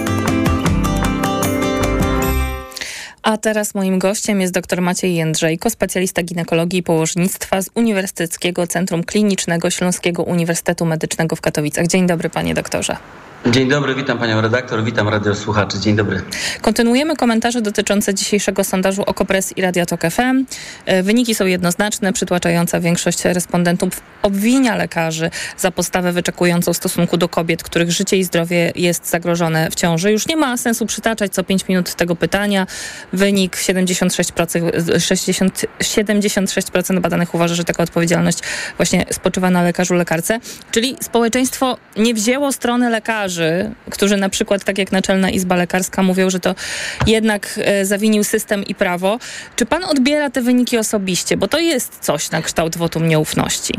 A 3.23 3.37
teraz 3.37 3.75
moim 3.75 3.99
gościem 3.99 4.41
jest 4.41 4.53
dr 4.53 4.81
Maciej 4.81 5.15
Jędrzejko, 5.15 5.69
specjalista 5.69 6.23
ginekologii 6.23 6.79
i 6.79 6.83
położnictwa 6.83 7.61
z 7.61 7.69
Uniwersyteckiego 7.75 8.67
Centrum 8.67 9.03
Klinicznego 9.03 9.69
Śląskiego 9.69 10.23
Uniwersytetu 10.23 10.85
Medycznego 10.85 11.35
w 11.35 11.41
Katowicach. 11.41 11.87
Dzień 11.87 12.07
dobry 12.07 12.29
panie 12.29 12.53
doktorze. 12.53 12.97
Dzień 13.45 13.69
dobry, 13.69 13.95
witam 13.95 14.19
panią 14.19 14.41
redaktor, 14.41 14.83
witam 14.83 15.07
radiosłuchaczy. 15.07 15.79
Dzień 15.79 15.95
dobry. 15.95 16.21
Kontynuujemy 16.61 17.15
komentarze 17.15 17.61
dotyczące 17.61 18.13
dzisiejszego 18.13 18.63
sondażu 18.63 19.03
Okopres 19.05 19.57
i 19.57 19.61
Radio 19.61 19.85
Tok 19.85 20.01
FM. 20.01 20.45
E, 20.85 21.03
wyniki 21.03 21.35
są 21.35 21.45
jednoznaczne. 21.45 22.13
Przytłaczająca 22.13 22.79
większość 22.79 23.25
respondentów 23.25 24.01
obwinia 24.21 24.75
lekarzy 24.75 25.29
za 25.57 25.71
postawę 25.71 26.11
wyczekującą 26.11 26.73
w 26.73 26.77
stosunku 26.77 27.17
do 27.17 27.29
kobiet, 27.29 27.63
których 27.63 27.91
życie 27.91 28.17
i 28.17 28.23
zdrowie 28.23 28.71
jest 28.75 29.09
zagrożone 29.09 29.71
w 29.71 29.75
ciąży. 29.75 30.11
Już 30.11 30.27
nie 30.27 30.35
ma 30.35 30.57
sensu 30.57 30.85
przytaczać 30.85 31.33
co 31.33 31.43
5 31.43 31.67
minut 31.67 31.95
tego 31.95 32.15
pytania. 32.15 32.67
Wynik 33.13 33.55
76%, 33.57 34.99
60, 34.99 35.65
76% 35.79 36.99
badanych 36.99 37.35
uważa, 37.35 37.55
że 37.55 37.63
taka 37.63 37.83
odpowiedzialność 37.83 38.39
właśnie 38.77 39.05
spoczywa 39.11 39.49
na 39.49 39.61
lekarzu, 39.61 39.93
lekarce. 39.93 40.39
Czyli 40.71 40.97
społeczeństwo 41.01 41.77
nie 41.97 42.13
wzięło 42.13 42.51
strony 42.51 42.89
lekarzy, 42.89 43.71
którzy 43.89 44.17
na 44.17 44.29
przykład, 44.29 44.63
tak 44.63 44.77
jak 44.77 44.91
Naczelna 44.91 45.29
Izba 45.29 45.55
Lekarska, 45.55 46.03
mówią, 46.03 46.29
że 46.29 46.39
to 46.39 46.55
jednak 47.07 47.59
e, 47.63 47.85
zawinił 47.85 48.23
system 48.23 48.63
i 48.63 48.75
prawo. 48.75 49.19
Czy 49.55 49.65
pan 49.65 49.83
odbiera 49.83 50.29
te 50.29 50.41
wyniki 50.41 50.77
osobiście? 50.77 51.37
Bo 51.37 51.47
to 51.47 51.59
jest 51.59 51.99
coś 51.99 52.31
na 52.31 52.41
kształt 52.41 52.77
wotum 52.77 53.07
nieufności. 53.07 53.73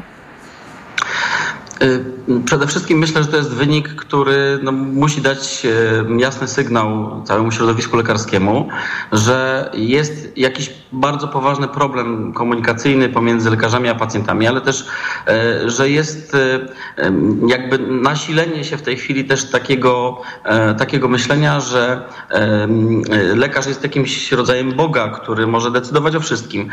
Y, 1.80 2.04
przede 2.44 2.66
wszystkim 2.66 2.98
myślę, 2.98 3.22
że 3.22 3.28
to 3.28 3.37
jest 3.37 3.50
wynik, 3.50 3.88
który 3.88 4.58
no, 4.62 4.72
musi 4.72 5.20
dać 5.20 5.62
y, 5.64 6.20
jasny 6.20 6.48
sygnał 6.48 7.22
całemu 7.24 7.50
środowisku 7.52 7.96
lekarskiemu, 7.96 8.68
że 9.12 9.70
jest 9.74 10.38
jakiś 10.38 10.70
bardzo 10.92 11.28
poważny 11.28 11.68
problem 11.68 12.32
komunikacyjny 12.32 13.08
pomiędzy 13.08 13.50
lekarzami 13.50 13.88
a 13.88 13.94
pacjentami, 13.94 14.46
ale 14.46 14.61
też, 14.61 14.80
y, 15.61 15.70
że 15.70 15.90
jest 15.90 16.37
jakby 17.46 17.78
nasilenie 17.78 18.64
się 18.64 18.76
w 18.76 18.82
tej 18.82 18.96
chwili 18.96 19.24
też 19.24 19.50
takiego, 19.50 20.20
takiego 20.78 21.08
myślenia, 21.08 21.61
że 21.61 22.08
lekarz 23.35 23.66
jest 23.66 23.82
jakimś 23.82 24.32
rodzajem 24.32 24.72
Boga, 24.72 25.08
który 25.08 25.46
może 25.46 25.70
decydować 25.70 26.16
o 26.16 26.20
wszystkim. 26.20 26.68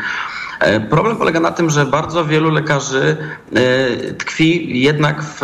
Problem 0.90 1.16
polega 1.16 1.40
na 1.40 1.50
tym, 1.50 1.70
że 1.70 1.86
bardzo 1.86 2.24
wielu 2.24 2.50
lekarzy 2.50 3.16
tkwi 4.18 4.80
jednak 4.92 5.22
w 5.22 5.40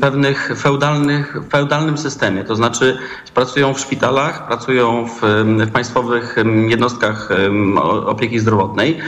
pewnych 0.00 0.52
feudalnych, 0.56 1.36
feudalnym 1.50 1.98
systemie, 1.98 2.44
to 2.44 2.56
znaczy 2.56 2.98
pracują 3.34 3.74
w 3.74 3.80
szpitalach, 3.80 4.46
pracują 4.46 5.06
w, 5.06 5.20
w 5.66 5.70
państwowych 5.72 6.36
jednostkach 6.68 7.28
opieki 8.06 8.38
zdrowotnej 8.38 8.98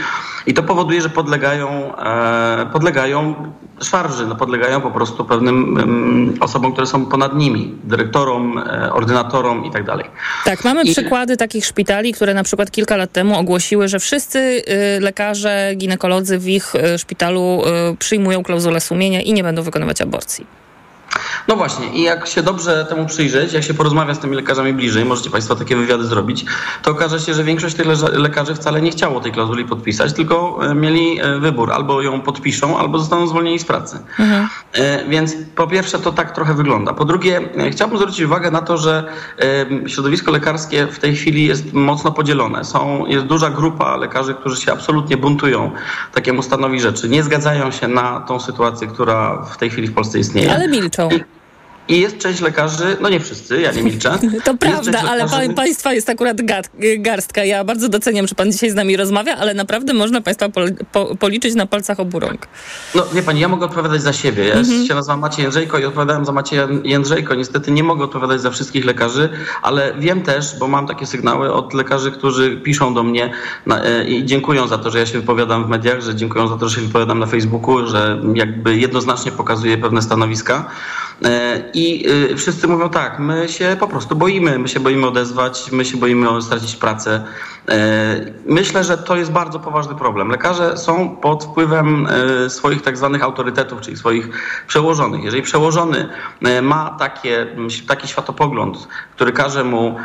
i 0.49 0.53
to 0.53 0.63
powoduje, 0.63 1.01
że 1.01 1.09
podlegają, 1.09 1.97
e, 1.97 2.65
podlegają 2.73 3.35
szarży, 3.81 4.25
no 4.27 4.35
podlegają 4.35 4.81
po 4.81 4.91
prostu 4.91 5.25
pewnym 5.25 6.37
osobom, 6.39 6.71
które 6.71 6.87
są 6.87 7.05
ponad 7.05 7.35
nimi, 7.35 7.75
dyrektorom, 7.83 8.57
e, 8.57 8.93
ordynatorom 8.93 9.65
i 9.65 9.71
tak 9.71 9.83
dalej. 9.83 10.05
Tak, 10.45 10.63
mamy 10.63 10.83
I... 10.83 10.91
przykłady 10.91 11.37
takich 11.37 11.65
szpitali, 11.65 12.13
które 12.13 12.33
na 12.33 12.43
przykład 12.43 12.71
kilka 12.71 12.95
lat 12.95 13.11
temu 13.11 13.39
ogłosiły, 13.39 13.87
że 13.87 13.99
wszyscy 13.99 14.39
y, 14.39 14.63
lekarze, 15.01 15.71
ginekolodzy 15.77 16.39
w 16.39 16.47
ich 16.47 16.75
y, 16.75 16.97
szpitalu 16.97 17.61
y, 17.93 17.97
przyjmują 17.97 18.43
klauzulę 18.43 18.79
sumienia 18.79 19.21
i 19.21 19.33
nie 19.33 19.43
będą 19.43 19.61
wykonywać 19.61 20.01
aborcji. 20.01 20.58
No 21.47 21.55
właśnie, 21.55 21.89
i 21.93 22.01
jak 22.01 22.27
się 22.27 22.43
dobrze 22.43 22.85
temu 22.89 23.05
przyjrzeć, 23.05 23.53
jak 23.53 23.63
się 23.63 23.73
porozmawia 23.73 24.13
z 24.13 24.19
tymi 24.19 24.35
lekarzami 24.35 24.73
bliżej, 24.73 25.05
możecie 25.05 25.29
Państwo 25.29 25.55
takie 25.55 25.75
wywiady 25.75 26.05
zrobić, 26.05 26.45
to 26.83 26.91
okaże 26.91 27.19
się, 27.19 27.33
że 27.33 27.43
większość 27.43 27.75
tych 27.75 27.87
lekarzy 28.13 28.55
wcale 28.55 28.81
nie 28.81 28.91
chciało 28.91 29.19
tej 29.19 29.31
klauzuli 29.31 29.65
podpisać, 29.65 30.13
tylko 30.13 30.59
e, 30.61 30.75
mieli 30.75 31.19
e, 31.21 31.39
wybór, 31.39 31.71
albo 31.71 32.01
ją 32.01 32.21
podpiszą, 32.21 32.79
albo 32.79 32.99
zostaną 32.99 33.27
zwolnieni 33.27 33.59
z 33.59 33.65
pracy. 33.65 33.99
Mhm. 34.19 34.47
E, 34.73 35.05
więc 35.05 35.35
po 35.55 35.67
pierwsze 35.67 35.99
to 35.99 36.11
tak 36.11 36.35
trochę 36.35 36.53
wygląda. 36.53 36.93
Po 36.93 37.05
drugie, 37.05 37.41
chciałbym 37.71 37.97
zwrócić 37.97 38.21
uwagę 38.21 38.51
na 38.51 38.61
to, 38.61 38.77
że 38.77 39.03
środowisko 39.87 40.31
lekarskie 40.31 40.87
w 40.87 40.99
tej 40.99 41.15
chwili 41.15 41.45
jest 41.45 41.73
mocno 41.73 42.11
podzielone. 42.11 42.65
Są, 42.65 43.05
jest 43.05 43.25
duża 43.25 43.49
grupa 43.49 43.95
lekarzy, 43.95 44.33
którzy 44.33 44.61
się 44.61 44.71
absolutnie 44.71 45.17
buntują 45.17 45.71
takiemu 46.13 46.43
stanowi 46.43 46.79
rzeczy. 46.79 47.09
Nie 47.09 47.23
zgadzają 47.23 47.71
się 47.71 47.87
na 47.87 48.19
tą 48.19 48.39
sytuację, 48.39 48.87
która 48.87 49.45
w 49.53 49.57
tej 49.57 49.69
chwili 49.69 49.87
w 49.87 49.93
Polsce 49.93 50.19
istnieje. 50.19 50.55
Ale 50.55 50.67
milczą. 50.67 50.98
I 50.99 51.38
i 51.89 51.99
jest 51.99 52.17
część 52.17 52.41
lekarzy, 52.41 52.97
no 53.01 53.09
nie 53.09 53.19
wszyscy, 53.19 53.61
ja 53.61 53.71
nie 53.71 53.83
milczę. 53.83 54.19
To 54.43 54.57
prawda, 54.57 55.01
ale 55.07 55.23
lekarzy... 55.23 55.53
państwa 55.53 55.93
jest 55.93 56.09
akurat 56.09 56.37
garstka. 56.99 57.43
Ja 57.43 57.63
bardzo 57.63 57.89
doceniam, 57.89 58.27
że 58.27 58.35
pan 58.35 58.51
dzisiaj 58.51 58.69
z 58.69 58.75
nami 58.75 58.97
rozmawia, 58.97 59.35
ale 59.35 59.53
naprawdę 59.53 59.93
można 59.93 60.21
państwa 60.21 60.49
po, 60.49 60.61
po, 60.91 61.15
policzyć 61.15 61.55
na 61.55 61.65
palcach 61.65 61.99
obu 61.99 62.19
rąk. 62.19 62.47
No 62.95 63.05
wie 63.13 63.23
pani, 63.23 63.39
ja 63.39 63.47
mogę 63.47 63.65
odpowiadać 63.65 64.01
za 64.01 64.13
siebie. 64.13 64.47
Ja 64.47 64.55
mhm. 64.55 64.85
się 64.85 64.95
nazywam 64.95 65.19
Maciej 65.19 65.43
Jędrzejko 65.43 65.79
i 65.79 65.85
odpowiadałem 65.85 66.25
za 66.25 66.31
Macieja 66.31 66.67
Jędrzejko. 66.83 67.35
Niestety 67.35 67.71
nie 67.71 67.83
mogę 67.83 68.03
odpowiadać 68.03 68.41
za 68.41 68.51
wszystkich 68.51 68.85
lekarzy, 68.85 69.29
ale 69.61 69.93
wiem 69.99 70.21
też, 70.21 70.59
bo 70.59 70.67
mam 70.67 70.87
takie 70.87 71.05
sygnały 71.05 71.53
od 71.53 71.73
lekarzy, 71.73 72.11
którzy 72.11 72.57
piszą 72.57 72.93
do 72.93 73.03
mnie 73.03 73.31
na, 73.65 73.83
e, 73.83 74.03
i 74.03 74.25
dziękują 74.25 74.67
za 74.67 74.77
to, 74.77 74.91
że 74.91 74.99
ja 74.99 75.05
się 75.05 75.19
wypowiadam 75.19 75.65
w 75.65 75.69
mediach, 75.69 76.01
że 76.01 76.15
dziękują 76.15 76.47
za 76.47 76.57
to, 76.57 76.69
że 76.69 76.75
się 76.75 76.81
wypowiadam 76.81 77.19
na 77.19 77.25
Facebooku, 77.25 77.87
że 77.87 78.21
jakby 78.33 78.77
jednoznacznie 78.77 79.31
pokazuję 79.31 79.77
pewne 79.77 80.01
stanowiska. 80.01 80.69
I 81.73 82.05
wszyscy 82.37 82.67
mówią 82.67 82.89
tak, 82.89 83.19
my 83.19 83.49
się 83.49 83.77
po 83.79 83.87
prostu 83.87 84.15
boimy, 84.15 84.59
my 84.59 84.67
się 84.67 84.79
boimy 84.79 85.07
odezwać, 85.07 85.71
my 85.71 85.85
się 85.85 85.97
boimy 85.97 86.41
stracić 86.41 86.75
pracę. 86.75 87.23
Myślę, 88.45 88.83
że 88.83 88.97
to 88.97 89.15
jest 89.15 89.31
bardzo 89.31 89.59
poważny 89.59 89.95
problem. 89.95 90.29
Lekarze 90.29 90.77
są 90.77 91.15
pod 91.15 91.43
wpływem 91.43 92.07
swoich 92.47 92.81
tak 92.81 92.97
zwanych 92.97 93.23
autorytetów, 93.23 93.81
czyli 93.81 93.97
swoich 93.97 94.29
przełożonych. 94.67 95.23
Jeżeli 95.23 95.43
przełożony 95.43 96.09
ma 96.61 96.95
takie, 96.99 97.47
taki 97.87 98.07
światopogląd, 98.07 98.87
który 99.15 99.31
każe 99.31 99.63
mu 99.63 99.95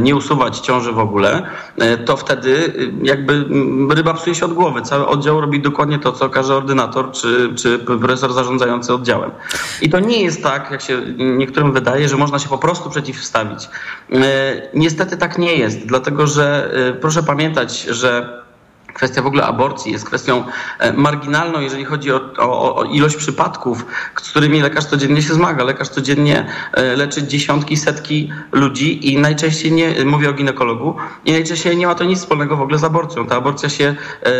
nie 0.00 0.16
usuwać 0.16 0.58
ciąży 0.58 0.92
w 0.92 0.98
ogóle, 0.98 1.46
to 2.04 2.16
wtedy 2.16 2.72
jakby 3.02 3.44
ryba 3.94 4.14
psuje 4.14 4.34
się 4.34 4.44
od 4.44 4.52
głowy. 4.52 4.82
Cały 4.82 5.06
oddział 5.06 5.40
robi 5.40 5.60
dokładnie 5.60 5.98
to, 5.98 6.12
co 6.12 6.30
każe 6.30 6.56
ordynator 6.56 7.10
czy, 7.12 7.54
czy 7.54 7.78
profesor 7.78 8.32
zarządzający 8.32 8.94
oddziałem. 8.94 9.30
I 9.82 9.90
to 9.90 10.00
nie 10.00 10.22
jest 10.22 10.29
tak, 10.36 10.70
jak 10.70 10.80
się 10.82 11.00
niektórym 11.16 11.72
wydaje, 11.72 12.08
że 12.08 12.16
można 12.16 12.38
się 12.38 12.48
po 12.48 12.58
prostu 12.58 12.90
przeciwstawić. 12.90 13.68
Niestety 14.74 15.16
tak 15.16 15.38
nie 15.38 15.54
jest, 15.54 15.86
dlatego 15.86 16.26
że 16.26 16.74
proszę 17.00 17.22
pamiętać, 17.22 17.82
że 17.82 18.40
Kwestia 19.00 19.22
w 19.22 19.26
ogóle 19.26 19.44
aborcji 19.44 19.92
jest 19.92 20.04
kwestią 20.04 20.44
e, 20.78 20.92
marginalną, 20.92 21.60
jeżeli 21.60 21.84
chodzi 21.84 22.12
o, 22.12 22.20
o, 22.38 22.76
o, 22.76 22.84
ilość 22.84 23.16
przypadków, 23.16 23.86
z 24.22 24.30
którymi 24.30 24.60
lekarz 24.60 24.84
codziennie 24.84 25.22
się 25.22 25.34
zmaga. 25.34 25.64
Lekarz 25.64 25.88
codziennie 25.88 26.46
e, 26.72 26.96
leczy 26.96 27.22
dziesiątki, 27.22 27.76
setki 27.76 28.32
ludzi 28.52 29.12
i 29.12 29.18
najczęściej 29.18 29.72
nie, 29.72 30.04
mówię 30.04 30.30
o 30.30 30.32
ginekologu, 30.32 30.94
i 31.24 31.32
najczęściej 31.32 31.76
nie 31.76 31.86
ma 31.86 31.94
to 31.94 32.04
nic 32.04 32.18
wspólnego 32.18 32.56
w 32.56 32.60
ogóle 32.60 32.78
z 32.78 32.84
aborcją. 32.84 33.26
Ta 33.26 33.36
aborcja 33.36 33.68
się 33.68 33.94
e, 34.22 34.34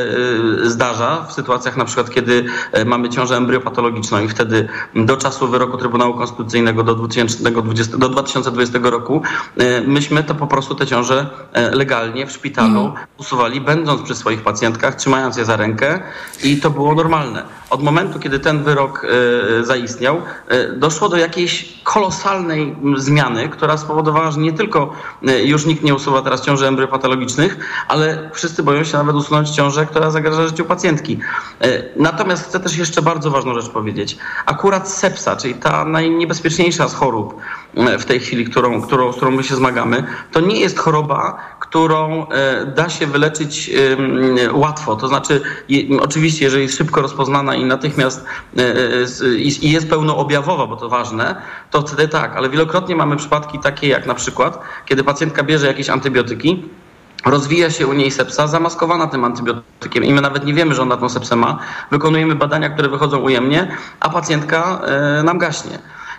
zdarza 0.71 1.25
w 1.29 1.33
sytuacjach 1.33 1.77
na 1.77 1.85
przykład, 1.85 2.11
kiedy 2.11 2.45
mamy 2.87 3.09
ciążę 3.09 3.37
embryopatologiczną 3.37 4.21
i 4.21 4.29
wtedy 4.29 4.69
do 4.95 5.17
czasu 5.17 5.49
wyroku 5.49 5.77
Trybunału 5.77 6.15
Konstytucyjnego 6.15 6.83
do 6.83 6.95
2020, 6.95 7.99
do 7.99 8.09
2020 8.09 8.79
roku 8.83 9.23
myśmy 9.87 10.25
to 10.25 10.35
po 10.35 10.47
prostu 10.47 10.75
te 10.75 10.87
ciąże 10.87 11.27
legalnie 11.73 12.27
w 12.27 12.33
szpitalu 12.33 12.87
mhm. 12.87 13.07
usuwali, 13.19 13.61
będąc 13.61 14.03
przy 14.03 14.15
swoich 14.15 14.43
pacjentkach, 14.53 14.95
trzymając 14.95 15.37
je 15.37 15.45
za 15.45 15.57
rękę 15.57 16.01
i 16.45 16.61
to 16.61 16.71
było 16.71 16.95
normalne. 16.95 17.43
Od 17.71 17.83
momentu, 17.83 18.19
kiedy 18.19 18.39
ten 18.39 18.63
wyrok 18.63 19.05
e, 19.05 19.65
zaistniał, 19.65 20.23
e, 20.49 20.69
doszło 20.69 21.09
do 21.09 21.17
jakiejś 21.17 21.81
kolosalnej 21.85 22.77
zmiany, 22.97 23.49
która 23.49 23.77
spowodowała, 23.77 24.31
że 24.31 24.41
nie 24.41 24.53
tylko 24.53 24.93
e, 25.29 25.45
już 25.45 25.67
nikt 25.67 25.83
nie 25.83 25.95
usuwa 25.95 26.23
teraz 26.23 26.41
ciąży 26.43 26.67
embryopatologicznych, 26.67 27.59
ale 27.89 28.31
wszyscy 28.33 28.63
boją 28.63 28.85
się 28.85 28.99
nawet 28.99 29.17
usunąć 29.17 29.51
ciążę, 29.51 29.87
która 29.87 30.11
zagraża 30.11 30.47
życiu 30.47 30.65
pacjentki. 30.65 31.19
Natomiast 31.97 32.45
chcę 32.45 32.61
też 32.61 32.77
jeszcze 32.77 33.03
bardzo 33.03 33.31
ważną 33.31 33.55
rzecz 33.55 33.71
powiedzieć. 33.71 34.19
Akurat 34.47 34.89
sepsa, 34.89 35.37
czyli 35.37 35.55
ta 35.55 35.85
najniebezpieczniejsza 35.85 36.89
z 36.89 36.95
chorób 36.95 37.37
w 37.99 38.05
tej 38.05 38.21
chwili, 38.21 38.45
którą, 38.45 38.83
którą, 38.83 39.13
z 39.13 39.17
którą 39.17 39.31
my 39.31 39.45
się 39.45 39.57
zmagamy, 39.57 40.05
to 40.33 40.41
nie 40.41 40.61
jest 40.61 40.79
choroba, 40.79 41.39
którą 41.71 42.27
da 42.75 42.89
się 42.89 43.07
wyleczyć 43.07 43.71
łatwo. 44.53 44.97
To 44.97 45.09
znaczy, 45.09 45.41
oczywiście, 46.01 46.45
jeżeli 46.45 46.63
jest 46.63 46.77
szybko 46.77 47.03
rozpoznana 47.03 47.55
i 47.55 47.65
natychmiast 47.65 48.25
e, 48.57 48.63
e, 48.63 49.37
i 49.39 49.71
jest 49.71 49.91
pełnoobjawowa, 49.91 50.67
bo 50.67 50.77
to 50.77 50.89
ważne, 50.89 51.43
to 51.71 51.83
wtedy 51.83 52.09
tak, 52.09 52.37
ale 52.37 52.49
wielokrotnie 52.49 52.97
mamy 52.97 53.17
przypadki 53.17 53.59
takie 53.59 53.89
jak 53.89 54.07
na 54.07 54.15
przykład, 54.15 54.59
kiedy 54.87 55.05
pacjentka 55.05 55.43
bierze 55.43 55.67
jakieś 55.67 55.91
antybiotyki, 55.91 56.65
rozwija 57.27 57.71
się 57.71 57.87
u 57.87 57.93
niej 57.93 58.11
sepsa 58.11 58.47
zamaskowana 58.47 59.07
tym 59.07 59.25
antybiotykiem 59.25 60.05
i 60.05 60.13
my 60.13 60.21
nawet 60.21 60.45
nie 60.45 60.55
wiemy, 60.55 60.75
że 60.75 60.83
ona 60.83 60.97
tą 60.97 61.09
sepsę 61.09 61.37
ma. 61.37 61.59
Wykonujemy 61.91 62.35
badania, 62.35 62.71
które 62.71 62.89
wychodzą 62.89 63.19
ujemnie, 63.19 63.77
a 64.01 64.11
pacjentka 64.11 64.81
e, 64.85 65.23
nam 65.23 65.39
gaśnie. 65.39 65.79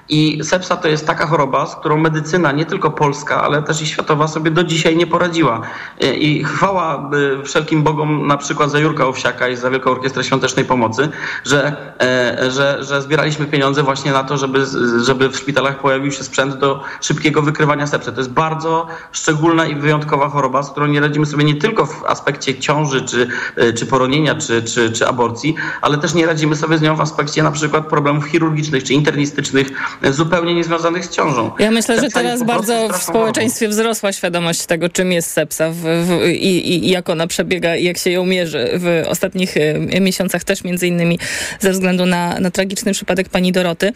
I 0.09 0.39
sepsa 0.43 0.77
to 0.77 0.87
jest 0.87 1.07
taka 1.07 1.27
choroba, 1.27 1.65
z 1.65 1.75
którą 1.75 1.97
medycyna, 1.97 2.51
nie 2.51 2.65
tylko 2.65 2.91
polska, 2.91 3.41
ale 3.43 3.63
też 3.63 3.81
i 3.81 3.87
światowa 3.87 4.27
sobie 4.27 4.51
do 4.51 4.63
dzisiaj 4.63 4.97
nie 4.97 5.07
poradziła. 5.07 5.61
I 5.99 6.43
chwała 6.43 7.09
wszelkim 7.43 7.83
bogom, 7.83 8.27
na 8.27 8.37
przykład 8.37 8.71
za 8.71 8.79
Jurka 8.79 9.07
Owsiaka 9.07 9.47
i 9.47 9.55
za 9.55 9.69
Wielką 9.69 9.91
Orkiestrę 9.91 10.23
Świątecznej 10.23 10.65
Pomocy, 10.65 11.09
że, 11.45 11.93
e, 12.01 12.51
że, 12.51 12.83
że 12.83 13.01
zbieraliśmy 13.01 13.45
pieniądze 13.45 13.83
właśnie 13.83 14.11
na 14.11 14.23
to, 14.23 14.37
żeby, 14.37 14.65
żeby 15.03 15.29
w 15.29 15.37
szpitalach 15.37 15.79
pojawił 15.79 16.11
się 16.11 16.23
sprzęt 16.23 16.55
do 16.55 16.83
szybkiego 17.01 17.41
wykrywania 17.41 17.87
sepsy. 17.87 18.11
To 18.11 18.17
jest 18.17 18.31
bardzo 18.31 18.87
szczególna 19.11 19.65
i 19.65 19.75
wyjątkowa 19.75 20.29
choroba, 20.29 20.63
z 20.63 20.71
którą 20.71 20.87
nie 20.87 20.99
radzimy 20.99 21.25
sobie 21.25 21.43
nie 21.43 21.55
tylko 21.55 21.85
w 21.85 22.05
aspekcie 22.05 22.59
ciąży, 22.59 23.01
czy, 23.01 23.27
e, 23.55 23.73
czy 23.73 23.85
poronienia, 23.85 24.35
czy, 24.35 24.63
czy, 24.63 24.91
czy 24.91 25.07
aborcji, 25.07 25.55
ale 25.81 25.97
też 25.97 26.13
nie 26.13 26.25
radzimy 26.25 26.55
sobie 26.55 26.77
z 26.77 26.81
nią 26.81 26.95
w 26.95 27.01
aspekcie 27.01 27.43
na 27.43 27.51
przykład 27.51 27.87
problemów 27.87 28.25
chirurgicznych, 28.25 28.83
czy 28.83 28.93
internistycznych, 28.93 29.67
zupełnie 30.12 30.56
niezwiązanych 30.56 31.06
z 31.06 31.10
ciążą. 31.10 31.51
Ja 31.60 31.71
myślę, 31.71 32.01
że 32.01 32.10
teraz 32.10 32.43
bardzo 32.43 32.89
w 32.89 33.04
społeczeństwie 33.04 33.67
wzrosła 33.67 34.13
świadomość 34.13 34.65
tego, 34.65 34.89
czym 34.89 35.12
jest 35.12 35.32
sepsa 35.32 35.69
w, 35.69 35.75
w, 35.75 36.27
i, 36.27 36.73
i, 36.73 36.89
jak 36.89 37.10
ona 37.10 37.27
przebiega 37.27 37.75
i 37.75 37.84
jak 37.84 37.97
się 37.97 38.10
ją 38.10 38.25
mierzy. 38.25 38.69
W 38.73 39.04
ostatnich 39.08 39.58
e, 39.58 40.01
miesiącach 40.01 40.43
też 40.43 40.63
między 40.63 40.88
innymi 40.88 41.19
ze 41.60 41.71
względu 41.71 42.06
na, 42.06 42.39
na 42.39 42.51
tragiczny 42.51 42.93
przypadek 42.93 43.30
pani 43.30 43.51
Doroty. 43.51 43.93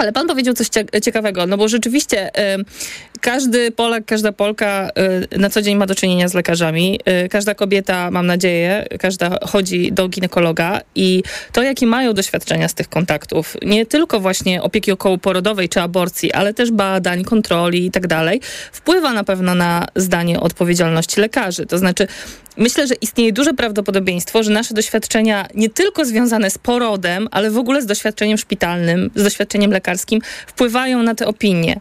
Ale 0.00 0.12
pan 0.12 0.26
powiedział 0.26 0.54
coś 0.54 0.66
ciekawego, 1.02 1.46
no 1.46 1.56
bo 1.56 1.68
rzeczywiście 1.68 2.30
każdy 3.20 3.70
Polak, 3.70 4.04
każda 4.04 4.32
Polka 4.32 4.90
y, 5.34 5.38
na 5.38 5.50
co 5.50 5.62
dzień 5.62 5.76
ma 5.76 5.86
do 5.86 5.94
czynienia 5.94 6.28
z 6.28 6.34
lekarzami. 6.34 7.00
Y, 7.24 7.28
każda 7.28 7.54
kobieta, 7.54 8.10
mam 8.10 8.26
nadzieję, 8.26 8.86
każda 8.98 9.38
chodzi 9.46 9.92
do 9.92 10.08
ginekologa 10.08 10.80
i 10.94 11.22
to, 11.52 11.62
jakie 11.62 11.86
mają 11.86 12.12
doświadczenia 12.12 12.68
z 12.68 12.74
tych 12.74 12.88
kontaktów, 12.88 13.56
nie 13.62 13.86
tylko 13.86 14.20
właśnie 14.20 14.62
opieki 14.62 14.92
okołoporodowej 14.92 15.68
czy 15.68 15.80
aborcji, 15.80 16.32
ale 16.32 16.54
też 16.54 16.70
badań, 16.70 17.24
kontroli 17.24 17.86
i 17.86 17.90
tak 17.90 18.06
dalej, 18.06 18.40
wpływa 18.72 19.12
na 19.12 19.24
pewno 19.24 19.54
na 19.54 19.86
zdanie 19.96 20.40
odpowiedzialności 20.40 21.20
lekarzy. 21.20 21.66
To 21.66 21.78
znaczy, 21.78 22.06
myślę, 22.56 22.86
że 22.86 22.94
istnieje 22.94 23.32
duże 23.32 23.54
prawdopodobieństwo, 23.54 24.42
że 24.42 24.50
nasze 24.50 24.74
doświadczenia 24.74 25.48
nie 25.54 25.70
tylko 25.70 26.04
związane 26.04 26.50
z 26.50 26.58
porodem, 26.58 27.28
ale 27.30 27.50
w 27.50 27.58
ogóle 27.58 27.82
z 27.82 27.86
doświadczeniem 27.86 28.38
szpitalnym, 28.38 29.10
z 29.14 29.22
doświadczeniem 29.22 29.70
lekarskim 29.70 29.89
wpływają 30.46 31.02
na 31.02 31.14
te 31.14 31.26
opinie. 31.26 31.80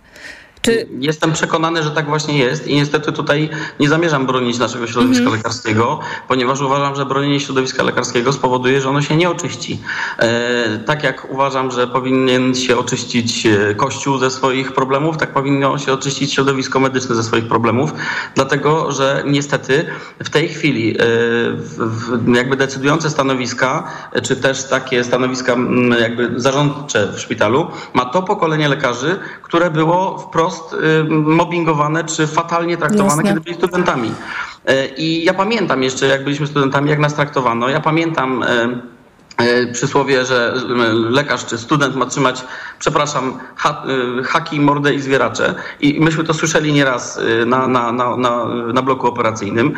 Czy... 0.61 0.87
Jestem 0.99 1.33
przekonany, 1.33 1.83
że 1.83 1.91
tak 1.91 2.05
właśnie 2.05 2.37
jest 2.37 2.67
i 2.67 2.75
niestety 2.75 3.11
tutaj 3.11 3.49
nie 3.79 3.89
zamierzam 3.89 4.25
bronić 4.25 4.59
naszego 4.59 4.87
środowiska 4.87 5.21
mm 5.21 5.33
-hmm. 5.33 5.37
lekarskiego, 5.37 5.99
ponieważ 6.27 6.61
uważam, 6.61 6.95
że 6.95 7.05
bronienie 7.05 7.39
środowiska 7.39 7.83
lekarskiego 7.83 8.33
spowoduje, 8.33 8.81
że 8.81 8.89
ono 8.89 9.01
się 9.01 9.15
nie 9.15 9.29
oczyści. 9.29 9.81
E, 10.19 10.79
tak 10.85 11.03
jak 11.03 11.31
uważam, 11.31 11.71
że 11.71 11.87
powinien 11.87 12.55
się 12.55 12.77
oczyścić 12.77 13.45
e, 13.45 13.75
Kościół 13.75 14.17
ze 14.17 14.31
swoich 14.31 14.73
problemów, 14.73 15.17
tak 15.17 15.33
powinno 15.33 15.77
się 15.77 15.93
oczyścić 15.93 16.33
środowisko 16.33 16.79
medyczne 16.79 17.15
ze 17.15 17.23
swoich 17.23 17.47
problemów, 17.47 17.93
dlatego 18.35 18.91
że 18.91 19.23
niestety 19.27 19.85
w 20.23 20.29
tej 20.29 20.49
chwili 20.49 20.91
e, 20.91 20.95
w, 21.55 21.77
w, 21.77 22.35
jakby 22.35 22.55
decydujące 22.55 23.09
stanowiska, 23.09 23.91
e, 24.11 24.21
czy 24.21 24.35
też 24.35 24.69
takie 24.69 25.03
stanowiska 25.03 25.55
jakby 25.99 26.33
zarządcze 26.35 27.13
w 27.15 27.19
szpitalu 27.19 27.67
ma 27.93 28.05
to 28.05 28.23
pokolenie 28.23 28.69
lekarzy, 28.69 29.19
które 29.43 29.71
było 29.71 30.17
wprost 30.17 30.48
wprost 30.49 30.73
y, 30.73 31.03
mobbingowane 31.09 32.03
czy 32.03 32.27
fatalnie 32.27 32.77
traktowane, 32.77 33.09
Jasne. 33.09 33.23
kiedy 33.23 33.41
byli 33.41 33.55
studentami. 33.55 34.13
Y, 34.69 34.87
I 34.97 35.23
ja 35.23 35.33
pamiętam 35.33 35.83
jeszcze, 35.83 36.07
jak 36.07 36.23
byliśmy 36.23 36.47
studentami, 36.47 36.89
jak 36.89 36.99
nas 36.99 37.13
traktowano. 37.13 37.69
Ja 37.69 37.79
pamiętam 37.79 38.43
y, 38.43 39.73
przysłowie, 39.73 40.25
że 40.25 40.53
lekarz 41.09 41.45
czy 41.45 41.57
student 41.57 41.95
ma 41.95 42.05
trzymać, 42.05 42.43
przepraszam, 42.79 43.39
ha, 43.55 43.83
haki, 44.25 44.59
mordę 44.59 44.93
i 44.93 44.99
zwieracze. 44.99 45.55
I 45.79 45.99
myśmy 45.99 46.23
to 46.23 46.33
słyszeli 46.33 46.73
nieraz 46.73 47.19
na, 47.45 47.67
na, 47.67 47.91
na, 47.91 48.17
na, 48.17 48.45
na 48.73 48.81
bloku 48.81 49.07
operacyjnym. 49.07 49.73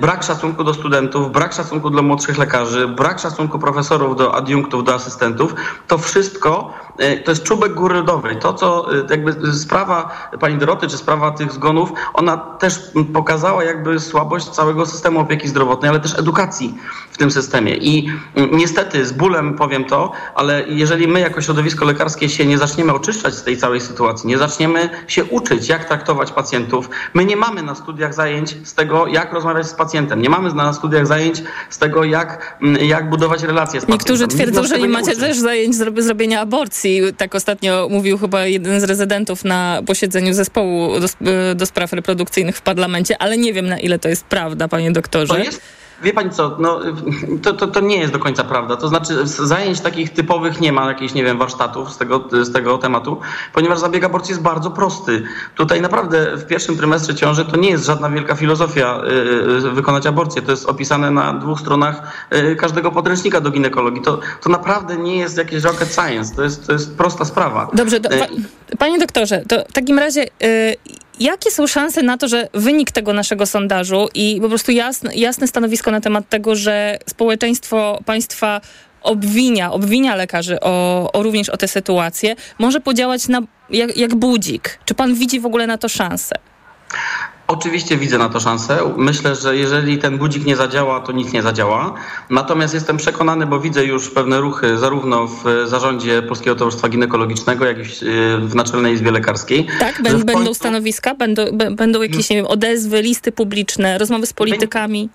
Brak 0.00 0.22
szacunku 0.22 0.64
do 0.64 0.74
studentów, 0.74 1.32
brak 1.32 1.52
szacunku 1.52 1.90
dla 1.90 2.02
młodszych 2.02 2.38
lekarzy, 2.38 2.88
brak 2.88 3.20
szacunku 3.20 3.58
profesorów 3.58 4.16
do 4.16 4.34
adiunktów, 4.34 4.84
do 4.84 4.94
asystentów. 4.94 5.54
To 5.88 5.98
wszystko 5.98 6.74
E, 6.98 7.16
to 7.16 7.30
jest 7.30 7.42
czubek 7.42 7.74
góry 7.74 7.94
lodowej. 7.94 8.38
To, 8.38 8.54
co 8.54 8.94
e, 8.94 9.06
jakby 9.10 9.52
sprawa 9.52 10.28
pani 10.40 10.58
Doroty, 10.58 10.86
czy 10.88 10.96
sprawa 10.98 11.30
tych 11.30 11.52
zgonów, 11.52 11.92
ona 12.14 12.36
też 12.36 12.80
pokazała 13.12 13.64
jakby 13.64 14.00
słabość 14.00 14.48
całego 14.48 14.86
systemu 14.86 15.20
opieki 15.20 15.48
zdrowotnej, 15.48 15.88
ale 15.88 16.00
też 16.00 16.18
edukacji 16.18 16.74
w 17.10 17.18
tym 17.18 17.30
systemie. 17.30 17.76
I 17.76 18.08
niestety 18.52 19.06
z 19.06 19.12
bólem 19.12 19.54
powiem 19.54 19.84
to, 19.84 20.12
ale 20.34 20.64
jeżeli 20.68 21.08
my 21.08 21.20
jako 21.20 21.40
środowisko 21.40 21.84
lekarskie 21.84 22.28
się 22.34 22.46
nie 22.46 22.58
zaczniemy 22.58 22.92
oczyszczać 22.92 23.34
z 23.34 23.42
tej 23.42 23.56
całej 23.56 23.80
sytuacji, 23.80 24.28
nie 24.28 24.38
zaczniemy 24.38 24.90
się 25.06 25.24
uczyć, 25.24 25.68
jak 25.68 25.84
traktować 25.84 26.32
pacjentów, 26.32 26.90
my 27.14 27.24
nie 27.24 27.36
mamy 27.36 27.62
na 27.62 27.74
studiach 27.74 28.14
zajęć 28.14 28.56
z 28.64 28.74
tego, 28.74 29.06
jak 29.06 29.32
rozmawiać 29.32 29.66
z 29.66 29.74
pacjentem, 29.74 30.22
nie 30.22 30.30
mamy 30.30 30.54
na 30.54 30.72
studiach 30.72 31.06
zajęć 31.06 31.42
z 31.70 31.78
tego, 31.78 32.04
jak, 32.04 32.58
jak 32.80 33.10
budować 33.10 33.42
relacje 33.42 33.80
z 33.80 33.84
pacjentem. 33.84 33.92
Niektórzy 33.92 34.28
twierdzą, 34.28 34.66
że 34.66 34.78
nie 34.78 34.88
macie 34.88 35.16
też 35.16 35.38
zajęć 35.38 35.76
zrobienia 35.76 36.40
aborcji 36.40 37.00
tak 37.16 37.34
ostatnio 37.34 37.88
mówił 37.90 38.18
chyba 38.18 38.46
jeden 38.46 38.80
z 38.80 38.84
rezydentów 38.84 39.44
na 39.44 39.82
posiedzeniu 39.86 40.34
zespołu 40.34 41.00
do, 41.00 41.06
do 41.54 41.66
spraw 41.66 41.92
reprodukcyjnych 41.92 42.56
w 42.56 42.62
parlamencie, 42.62 43.22
ale 43.22 43.38
nie 43.38 43.52
wiem 43.52 43.66
na 43.66 43.78
ile 43.78 43.98
to 43.98 44.08
jest 44.08 44.24
prawda, 44.24 44.68
panie 44.68 44.92
doktorze. 44.92 45.34
To 45.34 45.38
jest 45.38 45.60
Wie 46.02 46.12
pani 46.12 46.30
co, 46.30 46.56
no, 46.58 46.80
to, 47.42 47.52
to, 47.52 47.66
to 47.66 47.80
nie 47.80 47.96
jest 47.96 48.12
do 48.12 48.18
końca 48.18 48.44
prawda. 48.44 48.76
To 48.76 48.88
znaczy 48.88 49.26
zajęć 49.26 49.80
takich 49.80 50.10
typowych 50.10 50.60
nie 50.60 50.72
ma, 50.72 50.88
jakichś, 50.88 51.14
nie 51.14 51.24
wiem, 51.24 51.38
warsztatów 51.38 51.92
z 51.92 51.98
tego, 51.98 52.28
z 52.42 52.52
tego 52.52 52.78
tematu, 52.78 53.20
ponieważ 53.52 53.78
zabieg 53.78 54.04
aborcji 54.04 54.32
jest 54.32 54.42
bardzo 54.42 54.70
prosty. 54.70 55.22
Tutaj 55.54 55.80
naprawdę 55.80 56.36
w 56.36 56.46
pierwszym 56.46 56.76
trymestrze 56.76 57.14
ciąży 57.14 57.44
to 57.44 57.56
nie 57.56 57.70
jest 57.70 57.84
żadna 57.84 58.10
wielka 58.10 58.34
filozofia 58.34 59.02
y, 59.66 59.70
wykonać 59.70 60.06
aborcję. 60.06 60.42
To 60.42 60.50
jest 60.50 60.66
opisane 60.66 61.10
na 61.10 61.32
dwóch 61.32 61.60
stronach 61.60 62.26
y, 62.32 62.56
każdego 62.56 62.90
podręcznika 62.90 63.40
do 63.40 63.50
ginekologii. 63.50 64.02
To, 64.02 64.20
to 64.42 64.50
naprawdę 64.50 64.96
nie 64.96 65.16
jest 65.16 65.38
jakieś 65.38 65.64
rocket 65.64 65.94
science. 65.94 66.34
To 66.36 66.42
jest, 66.42 66.66
to 66.66 66.72
jest 66.72 66.96
prosta 66.96 67.24
sprawa. 67.24 67.68
Dobrze, 67.72 68.00
do, 68.00 68.08
pa, 68.08 68.26
panie 68.78 68.98
doktorze, 68.98 69.42
to 69.48 69.64
w 69.68 69.72
takim 69.72 69.98
razie... 69.98 70.26
Y, 70.42 71.03
Jakie 71.20 71.50
są 71.50 71.66
szanse 71.66 72.02
na 72.02 72.18
to, 72.18 72.28
że 72.28 72.48
wynik 72.54 72.90
tego 72.90 73.12
naszego 73.12 73.46
sondażu 73.46 74.08
i 74.14 74.38
po 74.42 74.48
prostu 74.48 74.72
jasne, 74.72 75.14
jasne 75.14 75.46
stanowisko 75.46 75.90
na 75.90 76.00
temat 76.00 76.28
tego, 76.28 76.54
że 76.54 76.98
społeczeństwo 77.06 78.00
państwa 78.04 78.60
obwinia, 79.02 79.72
obwinia 79.72 80.14
lekarzy 80.14 80.60
o, 80.60 81.12
o 81.12 81.22
również 81.22 81.48
o 81.48 81.56
tę 81.56 81.68
sytuację, 81.68 82.36
może 82.58 82.80
podziałać 82.80 83.28
na, 83.28 83.42
jak, 83.70 83.96
jak 83.96 84.14
budzik? 84.14 84.78
Czy 84.84 84.94
pan 84.94 85.14
widzi 85.14 85.40
w 85.40 85.46
ogóle 85.46 85.66
na 85.66 85.78
to 85.78 85.88
szansę? 85.88 86.36
Oczywiście 87.46 87.96
widzę 87.96 88.18
na 88.18 88.28
to 88.28 88.40
szansę. 88.40 88.78
Myślę, 88.96 89.36
że 89.36 89.56
jeżeli 89.56 89.98
ten 89.98 90.18
budzik 90.18 90.44
nie 90.44 90.56
zadziała, 90.56 91.00
to 91.00 91.12
nic 91.12 91.32
nie 91.32 91.42
zadziała. 91.42 91.94
Natomiast 92.30 92.74
jestem 92.74 92.96
przekonany, 92.96 93.46
bo 93.46 93.60
widzę 93.60 93.84
już 93.84 94.10
pewne 94.10 94.40
ruchy 94.40 94.78
zarówno 94.78 95.26
w 95.26 95.44
zarządzie 95.64 96.22
Polskiego 96.22 96.56
Towarzystwa 96.56 96.88
Ginekologicznego, 96.88 97.64
jak 97.64 97.78
i 97.78 97.82
w 98.40 98.54
Naczelnej 98.54 98.94
Izbie 98.94 99.10
Lekarskiej. 99.10 99.66
Tak, 99.80 100.02
będą 100.02 100.34
końcu... 100.34 100.54
stanowiska, 100.54 101.14
będą, 101.14 101.42
będą 101.70 102.02
jakieś 102.02 102.30
nie 102.30 102.36
wiem, 102.36 102.46
odezwy, 102.46 103.02
listy 103.02 103.32
publiczne, 103.32 103.98
rozmowy 103.98 104.26
z 104.26 104.32
politykami. 104.32 105.08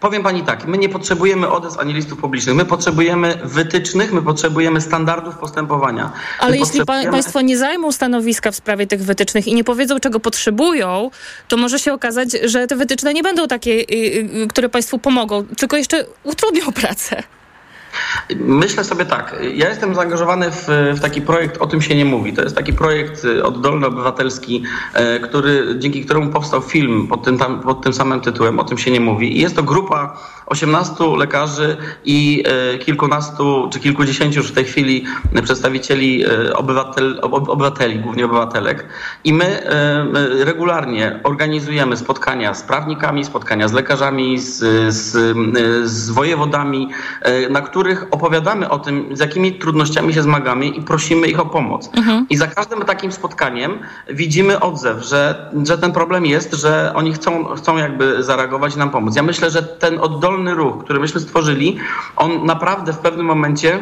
Powiem 0.00 0.22
pani 0.22 0.42
tak, 0.42 0.66
my 0.66 0.78
nie 0.78 0.88
potrzebujemy 0.88 1.50
odezw 1.50 1.78
ani 1.78 1.94
listów 1.94 2.20
publicznych. 2.20 2.56
My 2.56 2.64
potrzebujemy 2.64 3.38
wytycznych, 3.44 4.12
my 4.12 4.22
potrzebujemy 4.22 4.80
standardów 4.80 5.38
postępowania. 5.38 6.12
Ale 6.38 6.50
my 6.50 6.58
jeśli 6.58 6.78
potrzebujemy... 6.78 7.12
państwo 7.12 7.40
nie 7.40 7.58
zajmą 7.58 7.92
stanowiska 7.92 8.50
w 8.50 8.56
sprawie 8.56 8.86
tych 8.86 9.04
wytycznych 9.04 9.46
i 9.46 9.54
nie 9.54 9.64
powiedzą, 9.64 10.00
czego 10.00 10.20
potrzebują, 10.20 11.10
to 11.48 11.56
może 11.56 11.78
się 11.78 11.92
okazać, 11.92 12.28
że 12.44 12.66
te 12.66 12.76
wytyczne 12.76 13.14
nie 13.14 13.22
będą 13.22 13.48
takie, 13.48 13.70
y, 13.70 13.94
y, 14.42 14.46
które 14.48 14.68
państwu 14.68 14.98
pomogą, 14.98 15.46
tylko 15.56 15.76
jeszcze 15.76 16.04
utrudnią 16.24 16.72
pracę. 16.72 17.22
Myślę 18.36 18.84
sobie 18.84 19.04
tak. 19.04 19.36
Ja 19.54 19.68
jestem 19.68 19.94
zaangażowany 19.94 20.50
w, 20.50 20.66
w, 20.96 21.00
taki 21.00 21.22
projekt 21.22 21.58
O 21.58 21.66
tym 21.66 21.82
się 21.82 21.94
nie 21.94 22.04
mówi. 22.04 22.32
To 22.32 22.42
jest 22.42 22.56
taki 22.56 22.72
projekt 22.72 23.24
y, 23.24 23.44
oddolny 23.44 23.86
obywatelski, 23.86 24.62
e, 24.94 25.20
który, 25.20 25.74
dzięki 25.78 26.04
któremu 26.04 26.32
powstał 26.32 26.62
film 26.62 27.08
pod 27.08 27.22
tym, 27.24 27.38
tam, 27.38 27.60
pod 27.60 27.82
tym 27.82 27.92
samym 27.92 28.20
tytułem 28.20 28.58
O 28.58 28.64
tym 28.64 28.78
się 28.78 28.90
nie 28.90 29.00
mówi. 29.00 29.36
I 29.38 29.40
jest 29.40 29.56
to 29.56 29.62
grupa 29.62 30.18
18 30.50 31.04
lekarzy 31.16 31.76
i 32.04 32.44
e, 32.74 32.78
kilkunastu 32.78 33.68
czy 33.72 33.80
kilkudziesięciu 33.80 34.40
już 34.40 34.48
w 34.48 34.54
tej 34.54 34.64
chwili 34.64 35.04
przedstawicieli 35.42 36.24
e, 36.24 36.56
obywatel, 36.56 37.18
obywateli, 37.22 37.98
głównie 37.98 38.24
obywatelek. 38.24 38.86
I 39.24 39.32
my 39.32 39.62
regularnie 40.44 41.20
organizujemy 41.24 41.96
spotkania 41.96 42.54
z 42.54 42.62
prawnikami, 42.62 43.24
spotkania 43.24 43.68
z 43.68 43.72
lekarzami, 43.72 44.38
z, 44.38 44.58
z, 44.94 45.36
z 45.90 46.10
wojewodami, 46.10 46.88
na 47.50 47.60
których 47.60 47.80
których 47.80 48.06
opowiadamy 48.10 48.68
o 48.68 48.78
tym, 48.78 49.16
z 49.16 49.20
jakimi 49.20 49.52
trudnościami 49.52 50.14
się 50.14 50.22
zmagamy 50.22 50.66
i 50.66 50.82
prosimy 50.82 51.28
ich 51.28 51.40
o 51.40 51.46
pomoc. 51.46 51.90
Mhm. 51.96 52.26
I 52.30 52.36
za 52.36 52.46
każdym 52.46 52.80
takim 52.80 53.12
spotkaniem 53.12 53.78
widzimy 54.08 54.60
odzew, 54.60 55.02
że, 55.02 55.50
że 55.66 55.78
ten 55.78 55.92
problem 55.92 56.26
jest, 56.26 56.54
że 56.54 56.92
oni 56.94 57.12
chcą, 57.12 57.44
chcą 57.44 57.76
jakby 57.76 58.22
zareagować 58.22 58.74
i 58.74 58.78
nam 58.78 58.90
pomóc. 58.90 59.16
Ja 59.16 59.22
myślę, 59.22 59.50
że 59.50 59.62
ten 59.62 59.98
oddolny 59.98 60.39
ruch, 60.48 60.84
który 60.84 61.00
myśmy 61.00 61.20
stworzyli, 61.20 61.78
on 62.16 62.46
naprawdę 62.46 62.92
w 62.92 62.98
pewnym 62.98 63.26
momencie 63.26 63.80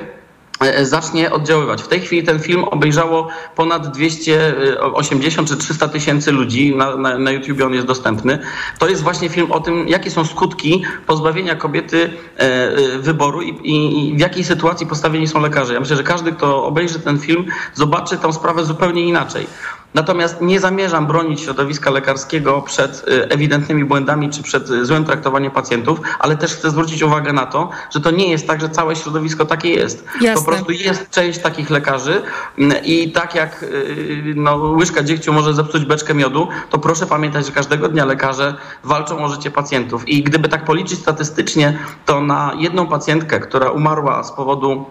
E, 0.61 0.87
zacznie 0.87 1.31
oddziaływać. 1.31 1.83
W 1.83 1.89
tej 1.89 2.01
chwili 2.01 2.23
ten 2.23 2.41
film 2.41 2.65
obejrzało 2.65 3.29
ponad 3.57 3.89
280 3.89 5.49
czy 5.49 5.57
300 5.57 5.89
tysięcy 5.89 6.33
ludzi. 6.33 6.77
Na, 6.77 6.97
na, 6.97 7.19
na 7.19 7.31
YouTube 7.31 7.63
on 7.63 7.75
jest 7.75 7.87
dostępny. 7.87 8.39
To 8.79 8.89
jest 8.89 9.03
właśnie 9.03 9.29
film 9.29 9.53
o 9.53 9.61
tym, 9.61 9.89
jakie 9.89 10.11
są 10.11 10.25
skutki 10.25 10.83
pozbawienia 11.07 11.57
kobiety 11.57 12.11
e, 12.39 12.41
e, 12.41 12.99
wyboru 12.99 13.43
i, 13.43 13.49
i, 13.49 14.09
i, 14.09 14.17
w 14.17 14.21
jakiej 14.21 14.45
sytuacji 14.45 14.87
postawieni 14.87 15.29
są 15.29 15.41
lekarze. 15.41 15.75
Ja 15.75 15.81
myślę, 15.81 15.97
że 15.97 16.03
każdy, 16.03 16.33
kto 16.33 16.65
obejrzy 16.65 17.01
ten 17.01 17.19
film, 17.19 17.45
zobaczy 17.75 18.17
tę 18.17 18.33
sprawę 18.33 18.65
zupełnie 18.65 19.03
inaczej. 19.03 19.47
Natomiast 19.95 20.41
nie 20.41 20.61
zamierzam 20.61 21.07
bronić 21.07 21.41
środowiska 21.41 21.91
lekarskiego 21.91 22.63
przed 22.63 23.09
y, 23.09 23.29
ewidentnymi 23.29 23.85
błędami 23.85 24.31
czy 24.31 24.43
przed 24.43 24.71
y, 24.71 24.87
złym 24.87 25.05
traktowaniem 25.05 25.51
pacjentów, 25.51 26.01
ale 26.19 26.37
też 26.37 26.55
chcę 26.55 26.71
zwrócić 26.71 27.03
uwagę 27.03 27.33
na 27.33 27.47
to, 27.47 27.71
że 27.91 28.01
to 28.01 28.11
nie 28.11 28.31
jest 28.31 28.47
tak, 28.47 28.61
że 28.61 28.69
całe 28.69 28.97
środowisko 28.97 29.45
takie 29.45 29.71
jest. 29.71 30.05
Jasne. 30.21 30.45
Po 30.45 30.51
prostu 30.51 30.73
jest 30.73 31.11
część 31.11 31.39
takich 31.39 31.71
lekarzy 31.71 32.23
mm, 32.59 32.85
i 32.85 33.13
tak 33.13 33.35
jak 33.35 33.63
y, 33.63 34.33
no, 34.37 34.57
łyżka 34.57 35.03
dziegciu 35.03 35.33
może 35.33 35.55
zepsuć 35.55 35.85
beczkę 35.85 36.15
miodu, 36.15 36.49
to 36.71 36.79
proszę 36.79 37.07
pamiętać, 37.07 37.47
że 37.47 37.53
każdego 37.53 37.89
dnia 37.89 38.05
lekarze 38.05 38.55
walczą 38.85 39.25
o 39.25 39.29
życie 39.29 39.51
pacjentów. 39.51 40.09
I 40.09 40.23
gdyby 40.23 40.49
tak 40.49 40.65
policzyć 40.65 40.99
statystycznie, 40.99 41.79
to 42.07 42.21
na 42.21 42.53
jedną 42.59 42.87
pacjentkę, 42.87 43.41
która 43.41 43.71
umarła 43.71 44.25
z 44.25 44.33
powodu 44.33 44.87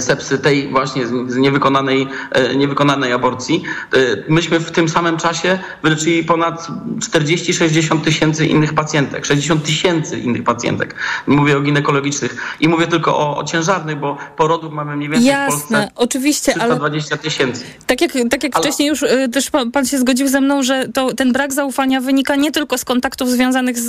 sepsy 0.00 0.38
tej 0.38 0.68
właśnie 0.68 1.06
z 1.06 1.36
niewykonanej, 1.36 2.06
e, 2.32 2.56
niewykonanej 2.56 3.12
aborcji. 3.12 3.62
E, 3.92 3.98
myśmy 4.28 4.60
w 4.60 4.70
tym 4.70 4.88
samym 4.88 5.16
czasie 5.16 5.58
wyleczyli 5.82 6.24
ponad 6.24 6.68
40-60 7.00 8.00
tysięcy 8.00 8.46
innych 8.46 8.74
pacjentek, 8.74 9.26
60 9.26 9.64
tysięcy 9.64 10.18
innych 10.18 10.44
pacjentek. 10.44 10.94
Mówię 11.26 11.56
o 11.56 11.60
ginekologicznych 11.60 12.56
i 12.60 12.68
mówię 12.68 12.86
tylko 12.86 13.18
o, 13.18 13.38
o 13.38 13.44
ciężarnych, 13.44 13.96
bo 13.96 14.16
porodów 14.36 14.72
mamy 14.72 14.96
mniej 14.96 15.08
więcej 15.08 15.28
Jasne, 15.28 15.56
w 15.56 15.60
Polsce 15.60 15.90
oczywiście, 15.96 16.52
320 16.52 17.16
tysięcy. 17.16 17.64
Tak 17.86 18.00
jak, 18.00 18.12
tak 18.30 18.42
jak 18.42 18.56
ale... 18.56 18.64
wcześniej 18.64 18.88
już 18.88 19.04
też 19.32 19.50
pan, 19.50 19.72
pan, 19.72 19.86
się 19.86 19.98
zgodził 19.98 20.28
ze 20.28 20.40
mną, 20.40 20.62
że 20.62 20.88
to, 20.94 21.14
ten 21.14 21.32
brak 21.32 21.52
zaufania 21.52 22.00
wynika 22.00 22.36
nie 22.36 22.52
tylko 22.52 22.78
z 22.78 22.84
kontaktów 22.84 23.30
związanych 23.30 23.78
z, 23.78 23.88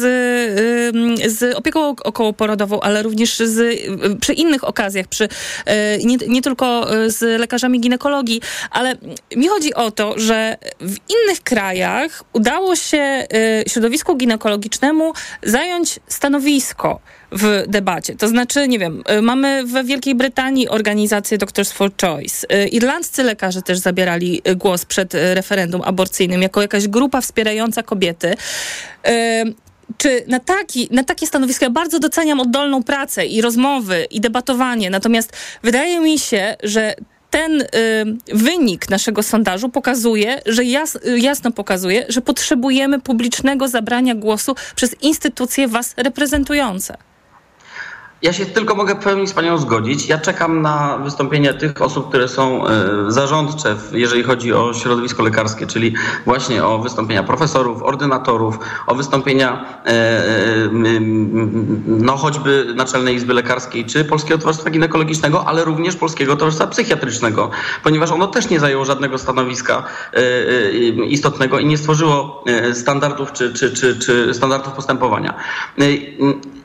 z 1.31 1.55
opieką 1.55 1.89
okołoporodową, 1.89 2.79
ale 2.79 3.03
również 3.03 3.37
z, 3.37 3.79
przy 4.19 4.33
innych 4.33 4.63
okazjach, 4.63 5.07
przy 5.07 5.27
E, 5.66 5.66
nie, 6.03 6.17
nie 6.27 6.41
tylko 6.41 6.95
e, 6.95 7.09
z 7.09 7.39
lekarzami 7.39 7.79
ginekologii, 7.79 8.41
ale 8.71 8.95
mi 9.35 9.47
chodzi 9.47 9.73
o 9.73 9.91
to, 9.91 10.19
że 10.19 10.57
w 10.81 10.95
innych 11.09 11.43
krajach 11.43 12.23
udało 12.33 12.75
się 12.75 12.97
e, 12.97 13.27
środowisku 13.67 14.15
ginekologicznemu 14.15 15.13
zająć 15.43 15.99
stanowisko 16.07 16.99
w 17.31 17.63
debacie. 17.67 18.15
To 18.15 18.27
znaczy, 18.27 18.67
nie 18.67 18.79
wiem, 18.79 19.03
mamy 19.21 19.63
w 19.65 19.85
Wielkiej 19.85 20.15
Brytanii 20.15 20.69
organizację 20.69 21.37
Doctors 21.37 21.71
for 21.71 21.91
Choice. 22.01 22.65
Irlandzcy 22.65 23.23
lekarze 23.23 23.61
też 23.61 23.77
zabierali 23.77 24.41
głos 24.55 24.85
przed 24.85 25.13
referendum 25.13 25.81
aborcyjnym 25.85 26.41
jako 26.41 26.61
jakaś 26.61 26.87
grupa 26.87 27.21
wspierająca 27.21 27.83
kobiety 27.83 28.35
czy 29.97 30.23
na, 30.27 30.39
taki, 30.39 30.87
na 30.91 31.03
takie 31.03 31.27
stanowisko 31.27 31.65
ja 31.65 31.71
bardzo 31.71 31.99
doceniam 31.99 32.39
oddolną 32.39 32.83
pracę 32.83 33.25
i 33.25 33.41
rozmowy 33.41 34.07
i 34.11 34.21
debatowanie, 34.21 34.89
natomiast 34.89 35.33
wydaje 35.63 35.99
mi 35.99 36.19
się, 36.19 36.55
że 36.63 36.95
ten 37.29 37.61
y, 37.61 37.67
wynik 38.33 38.89
naszego 38.89 39.23
sondażu 39.23 39.69
pokazuje, 39.69 40.41
że 40.45 40.63
jas, 40.63 40.97
jasno 41.17 41.51
pokazuje, 41.51 42.05
że 42.09 42.21
potrzebujemy 42.21 43.01
publicznego 43.01 43.67
zabrania 43.67 44.15
głosu 44.15 44.55
przez 44.75 44.95
instytucje 45.01 45.67
was 45.67 45.93
reprezentujące. 45.97 46.97
Ja 48.21 48.33
się 48.33 48.45
tylko 48.45 48.75
mogę 48.75 48.95
w 48.95 48.97
pełni 48.97 49.27
z 49.27 49.33
Panią 49.33 49.57
zgodzić. 49.57 50.07
Ja 50.07 50.17
czekam 50.17 50.61
na 50.61 50.97
wystąpienia 50.97 51.53
tych 51.53 51.81
osób, 51.81 52.09
które 52.09 52.27
są 52.27 52.67
e, 52.67 52.71
zarządcze, 53.07 53.75
jeżeli 53.91 54.23
chodzi 54.23 54.53
o 54.53 54.73
środowisko 54.73 55.23
lekarskie, 55.23 55.67
czyli 55.67 55.93
właśnie 56.25 56.65
o 56.65 56.79
wystąpienia 56.79 57.23
profesorów, 57.23 57.83
ordynatorów, 57.83 58.59
o 58.87 58.95
wystąpienia 58.95 59.65
e, 59.85 59.89
e, 59.89 60.69
no 61.87 62.17
choćby 62.17 62.73
Naczelnej 62.75 63.15
Izby 63.15 63.33
Lekarskiej, 63.33 63.85
czy 63.85 64.05
Polskiego 64.05 64.39
Towarzystwa 64.39 64.69
Ginekologicznego, 64.69 65.47
ale 65.47 65.65
również 65.65 65.95
Polskiego 65.95 66.35
Towarzystwa 66.35 66.67
Psychiatrycznego, 66.67 67.49
ponieważ 67.83 68.11
ono 68.11 68.27
też 68.27 68.49
nie 68.49 68.59
zajęło 68.59 68.85
żadnego 68.85 69.17
stanowiska 69.17 69.83
istotnego 71.07 71.59
i 71.59 71.65
nie 71.65 71.77
stworzyło 71.77 72.43
standardów 72.73 73.31
czy, 73.31 73.53
czy, 73.53 73.73
czy, 73.73 73.99
czy 73.99 74.33
standardów 74.33 74.73
postępowania 74.73 75.33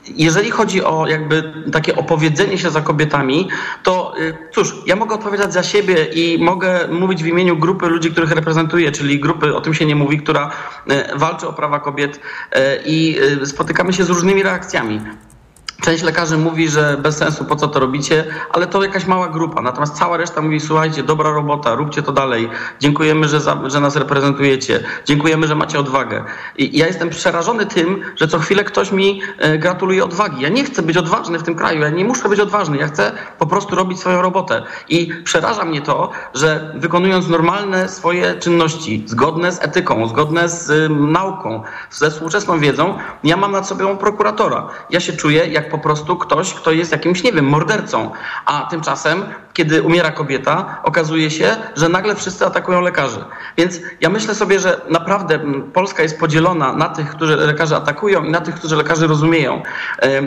jeżeli 0.08 0.50
chodzi 0.50 0.84
o 0.84 1.06
jakby 1.06 1.52
takie 1.72 1.96
opowiedzenie 1.96 2.58
się 2.58 2.70
za 2.70 2.80
kobietami, 2.80 3.48
to 3.82 4.14
y, 4.18 4.34
cóż, 4.54 4.74
ja 4.86 4.96
mogę 4.96 5.14
odpowiadać 5.14 5.52
za 5.52 5.62
siebie 5.62 6.04
i 6.04 6.44
mogę 6.44 6.88
mówić 6.88 7.22
w 7.22 7.26
imieniu 7.26 7.56
grupy 7.56 7.86
ludzi, 7.86 8.10
których 8.10 8.30
reprezentuję, 8.30 8.92
czyli 8.92 9.20
grupy, 9.20 9.56
o 9.56 9.60
tym 9.60 9.74
się 9.74 9.86
nie 9.86 9.96
mówi, 9.96 10.18
która 10.18 10.50
y, 10.90 11.18
walczy 11.18 11.48
o 11.48 11.52
prawa 11.52 11.80
kobiet 11.80 12.16
y, 12.16 12.20
i 12.86 13.18
spotykamy 13.44 13.92
się 13.92 14.04
z 14.04 14.08
różnymi 14.08 14.42
reakcjami. 14.42 15.00
Część 15.82 16.02
lekarzy 16.02 16.38
mówi, 16.38 16.68
że 16.68 16.96
bez 17.02 17.16
sensu, 17.16 17.44
po 17.44 17.56
co 17.56 17.68
to 17.68 17.80
robicie, 17.80 18.24
ale 18.50 18.66
to 18.66 18.82
jakaś 18.82 19.06
mała 19.06 19.28
grupa. 19.28 19.62
Natomiast 19.62 19.94
cała 19.94 20.16
reszta 20.16 20.40
mówi, 20.40 20.60
słuchajcie, 20.60 21.02
dobra 21.02 21.30
robota, 21.30 21.74
róbcie 21.74 22.02
to 22.02 22.12
dalej. 22.12 22.48
Dziękujemy, 22.80 23.28
że, 23.28 23.40
za, 23.40 23.58
że 23.66 23.80
nas 23.80 23.96
reprezentujecie. 23.96 24.80
Dziękujemy, 25.04 25.46
że 25.46 25.54
macie 25.54 25.78
odwagę. 25.78 26.24
I 26.56 26.78
ja 26.78 26.86
jestem 26.86 27.10
przerażony 27.10 27.66
tym, 27.66 28.02
że 28.16 28.28
co 28.28 28.38
chwilę 28.38 28.64
ktoś 28.64 28.92
mi 28.92 29.22
e, 29.38 29.58
gratuluje 29.58 30.04
odwagi. 30.04 30.42
Ja 30.42 30.48
nie 30.48 30.64
chcę 30.64 30.82
być 30.82 30.96
odważny 30.96 31.38
w 31.38 31.42
tym 31.42 31.54
kraju, 31.54 31.80
ja 31.80 31.88
nie 31.88 32.04
muszę 32.04 32.28
być 32.28 32.40
odważny. 32.40 32.76
Ja 32.76 32.86
chcę 32.86 33.12
po 33.38 33.46
prostu 33.46 33.76
robić 33.76 34.00
swoją 34.00 34.22
robotę. 34.22 34.62
I 34.88 35.12
przeraża 35.24 35.64
mnie 35.64 35.80
to, 35.80 36.10
że 36.34 36.72
wykonując 36.74 37.28
normalne 37.28 37.88
swoje 37.88 38.34
czynności, 38.34 39.04
zgodne 39.06 39.52
z 39.52 39.62
etyką, 39.62 40.08
zgodne 40.08 40.48
z 40.48 40.90
nauką, 41.12 41.62
ze 41.90 42.10
współczesną 42.10 42.60
wiedzą, 42.60 42.98
ja 43.24 43.36
mam 43.36 43.52
nad 43.52 43.68
sobą 43.68 43.96
prokuratora. 43.96 44.68
Ja 44.90 45.00
się 45.00 45.12
czuję 45.12 45.46
jak 45.46 45.71
po 45.72 45.78
prostu 45.78 46.16
ktoś, 46.16 46.54
kto 46.54 46.70
jest 46.70 46.92
jakimś, 46.92 47.22
nie 47.22 47.32
wiem, 47.32 47.44
mordercą. 47.44 48.10
A 48.46 48.66
tymczasem, 48.70 49.24
kiedy 49.52 49.82
umiera 49.82 50.10
kobieta, 50.10 50.80
okazuje 50.82 51.30
się, 51.30 51.56
że 51.76 51.88
nagle 51.88 52.14
wszyscy 52.14 52.46
atakują 52.46 52.80
lekarzy. 52.80 53.24
Więc 53.56 53.80
ja 54.00 54.08
myślę 54.08 54.34
sobie, 54.34 54.60
że 54.60 54.80
naprawdę 54.90 55.38
Polska 55.72 56.02
jest 56.02 56.20
podzielona 56.20 56.72
na 56.72 56.88
tych, 56.88 57.10
którzy 57.10 57.36
lekarzy 57.36 57.76
atakują 57.76 58.24
i 58.24 58.30
na 58.30 58.40
tych, 58.40 58.54
którzy 58.54 58.76
lekarzy 58.76 59.06
rozumieją. 59.06 59.62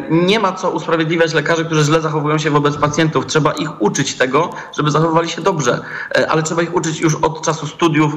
Nie 0.10 0.40
ma 0.40 0.52
co 0.52 0.72
usprawiedliwiać 0.72 1.34
lekarzy, 1.34 1.66
którzy 1.66 1.84
źle 1.84 2.02
zachowują 2.02 2.38
się 2.38 2.50
wobec 2.50 2.78
pacjentów. 2.78 3.26
Trzeba 3.26 3.52
ich 3.52 3.82
uczyć 3.82 4.16
tego, 4.16 4.50
żeby 4.78 4.92
zachowywali 4.92 5.30
się 5.30 5.42
dobrze, 5.42 5.82
e, 6.16 6.32
ale 6.32 6.44
trzeba 6.44 6.62
ich 6.62 6.76
uczyć 6.76 7.00
już 7.00 7.16
od 7.16 7.46
czasu 7.46 7.68
studiów 7.68 8.14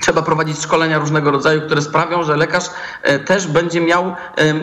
Trzeba 0.00 0.22
prowadzić 0.22 0.62
szkolenia 0.62 0.98
różnego 0.98 1.30
rodzaju, 1.30 1.60
które 1.62 1.82
sprawią, 1.82 2.22
że 2.22 2.36
lekarz 2.36 2.64
e, 3.02 3.18
też 3.18 3.46
będzie 3.46 3.80
miał 3.80 4.14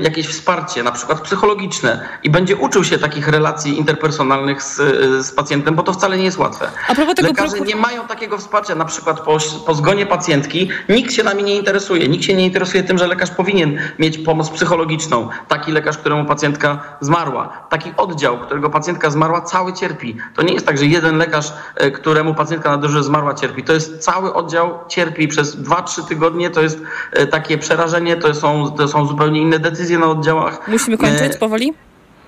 jakieś 0.01 0.27
wsparcie, 0.27 0.83
na 0.83 0.91
przykład 0.91 1.21
psychologiczne 1.21 2.07
i 2.23 2.29
będzie 2.29 2.55
uczył 2.55 2.83
się 2.83 2.97
takich 2.97 3.27
relacji 3.27 3.77
interpersonalnych 3.77 4.63
z, 4.63 4.79
e, 4.79 5.23
z 5.23 5.31
pacjentem, 5.31 5.75
bo 5.75 5.83
to 5.83 5.93
wcale 5.93 6.17
nie 6.17 6.23
jest 6.23 6.37
łatwe. 6.37 6.71
A 6.87 6.95
propos 6.95 7.15
tego 7.15 7.27
Lekarze 7.27 7.49
prokur... 7.49 7.67
nie 7.67 7.75
mają 7.75 8.07
takiego 8.07 8.37
wsparcia, 8.37 8.75
na 8.75 8.85
przykład 8.85 9.19
po, 9.19 9.37
po 9.65 9.73
zgonie 9.73 10.05
pacjentki 10.05 10.69
nikt 10.89 11.13
się 11.13 11.23
nami 11.23 11.43
nie 11.43 11.55
interesuje. 11.55 12.07
Nikt 12.07 12.23
się 12.23 12.33
nie 12.33 12.45
interesuje 12.45 12.83
tym, 12.83 12.97
że 12.97 13.07
lekarz 13.07 13.31
powinien 13.31 13.79
mieć 13.99 14.17
pomoc 14.17 14.49
psychologiczną. 14.49 15.29
Taki 15.47 15.71
lekarz, 15.71 15.97
któremu 15.97 16.25
pacjentka 16.25 16.97
zmarła. 17.01 17.67
Taki 17.69 17.93
oddział, 17.97 18.39
którego 18.39 18.69
pacjentka 18.69 19.09
zmarła, 19.09 19.41
cały 19.41 19.73
cierpi. 19.73 20.17
To 20.35 20.41
nie 20.41 20.53
jest 20.53 20.65
tak, 20.65 20.77
że 20.77 20.85
jeden 20.85 21.17
lekarz, 21.17 21.53
e, 21.75 21.91
któremu 21.91 22.33
pacjentka 22.33 22.69
na 22.69 22.77
dyżurze 22.77 23.03
zmarła, 23.03 23.33
cierpi. 23.33 23.63
To 23.63 23.73
jest 23.73 23.99
cały 23.99 24.33
oddział 24.33 24.79
cierpi 24.87 25.26
przez 25.27 25.57
2-3 25.57 26.07
tygodnie 26.07 26.49
to 26.49 26.61
jest 26.61 26.81
e, 27.11 27.27
takie 27.27 27.57
przerażenie, 27.57 28.15
to 28.15 28.33
są, 28.33 28.71
to 28.71 28.87
są 28.87 29.07
zupełnie 29.07 29.41
inne 29.41 29.59
decyzje 29.59 29.97
na 29.97 30.07
oddziałach. 30.07 30.67
Musimy 30.67 30.97
kończyć 30.97 31.35
e, 31.35 31.37
powoli? 31.37 31.73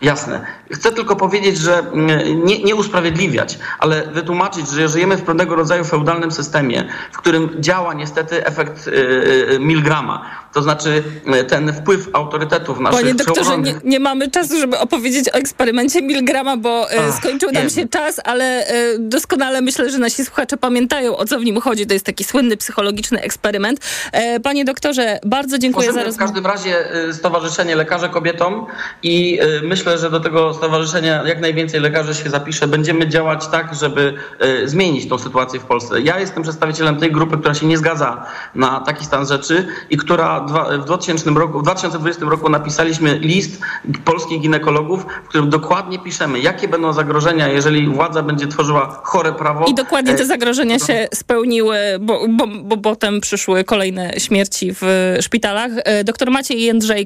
Jasne. 0.01 0.45
Chcę 0.71 0.91
tylko 0.91 1.15
powiedzieć, 1.15 1.57
że 1.57 1.79
mm, 1.79 2.45
nie, 2.45 2.63
nie, 2.63 2.75
usprawiedliwiać, 2.75 3.59
ale 3.79 4.07
wytłumaczyć, 4.07 4.69
że 4.69 4.87
żyjemy 4.87 5.17
w 5.17 5.21
pewnego 5.21 5.55
rodzaju 5.55 5.83
feudalnym 5.83 6.31
systemie, 6.31 6.87
w 7.11 7.17
którym 7.17 7.49
działa 7.59 7.93
niestety 7.93 8.45
efekt 8.45 8.87
y, 8.87 8.91
y, 8.91 9.59
Milgrama. 9.59 10.25
To 10.53 10.61
znaczy 10.61 11.03
y, 11.41 11.43
ten 11.43 11.73
wpływ 11.73 12.09
autorytetów 12.13 12.79
naszych 12.79 13.01
Panie 13.01 13.15
doktorze, 13.15 13.57
nie, 13.57 13.75
nie, 13.83 13.99
mamy 13.99 14.31
czasu, 14.31 14.59
żeby 14.59 14.77
opowiedzieć 14.77 15.29
o 15.29 15.33
eksperymencie 15.33 16.01
Milgrama, 16.01 16.57
bo 16.57 16.87
Ach, 16.99 17.17
skończył 17.17 17.51
nam 17.51 17.61
wiem. 17.61 17.69
się 17.69 17.87
czas, 17.87 18.21
ale 18.23 18.65
doskonale 18.99 19.61
myślę, 19.61 19.89
że 19.89 19.97
nasi 19.97 20.25
słuchacze 20.25 20.57
pamiętają, 20.57 21.17
o 21.17 21.25
co 21.25 21.39
w 21.39 21.43
nim 21.43 21.61
chodzi. 21.61 21.87
To 21.87 21.93
jest 21.93 22.05
taki 22.05 22.23
słynny 22.23 22.57
psychologiczny 22.57 23.21
eksperyment. 23.21 23.79
E, 24.11 24.39
panie 24.39 24.65
doktorze, 24.65 25.19
bardzo 25.25 25.57
dziękuję 25.57 25.87
Możemy 25.87 26.01
za 26.01 26.05
rozmowę. 26.05 26.25
w 26.25 26.27
każdym 26.27 26.45
razie 26.45 26.87
Stowarzyszenie 27.13 27.75
Lekarze 27.75 28.09
Kobietom 28.09 28.65
i 29.03 29.39
myślę, 29.63 29.88
myślę, 29.89 30.01
że 30.01 30.09
do 30.09 30.19
tego 30.19 30.53
stowarzyszenia 30.53 31.23
jak 31.27 31.41
najwięcej 31.41 31.81
lekarzy 31.81 32.15
się 32.15 32.29
zapisze. 32.29 32.67
Będziemy 32.67 33.07
działać 33.07 33.47
tak, 33.47 33.75
żeby 33.75 34.13
e, 34.39 34.67
zmienić 34.67 35.09
tą 35.09 35.17
sytuację 35.17 35.59
w 35.59 35.63
Polsce. 35.63 36.01
Ja 36.01 36.19
jestem 36.19 36.43
przedstawicielem 36.43 36.97
tej 36.97 37.11
grupy, 37.11 37.37
która 37.37 37.53
się 37.53 37.65
nie 37.65 37.77
zgadza 37.77 38.25
na 38.55 38.79
taki 38.79 39.05
stan 39.05 39.27
rzeczy 39.27 39.67
i 39.89 39.97
która 39.97 40.39
w 40.79 40.83
2000 40.85 41.29
roku, 41.29 41.59
w 41.59 41.63
2020 41.63 42.25
roku 42.25 42.49
napisaliśmy 42.49 43.19
list 43.19 43.61
polskich 44.05 44.41
ginekologów, 44.41 45.05
w 45.25 45.27
którym 45.27 45.49
dokładnie 45.49 45.99
piszemy, 45.99 46.39
jakie 46.39 46.67
będą 46.67 46.93
zagrożenia, 46.93 47.47
jeżeli 47.47 47.87
władza 47.87 48.23
będzie 48.23 48.47
tworzyła 48.47 49.01
chore 49.03 49.33
prawo. 49.33 49.65
I 49.65 49.73
dokładnie 49.73 50.15
te 50.15 50.23
e, 50.23 50.25
zagrożenia 50.25 50.79
się 50.79 51.07
spełniły, 51.13 51.77
bo, 51.99 52.21
bo, 52.29 52.47
bo 52.63 52.77
potem 52.77 53.21
przyszły 53.21 53.63
kolejne 53.63 54.13
śmierci 54.19 54.73
w 54.73 55.15
szpitalach. 55.21 55.71
E, 55.75 56.03
doktor 56.03 56.31
Maciej 56.31 56.61
Jędrzejko 56.61 56.89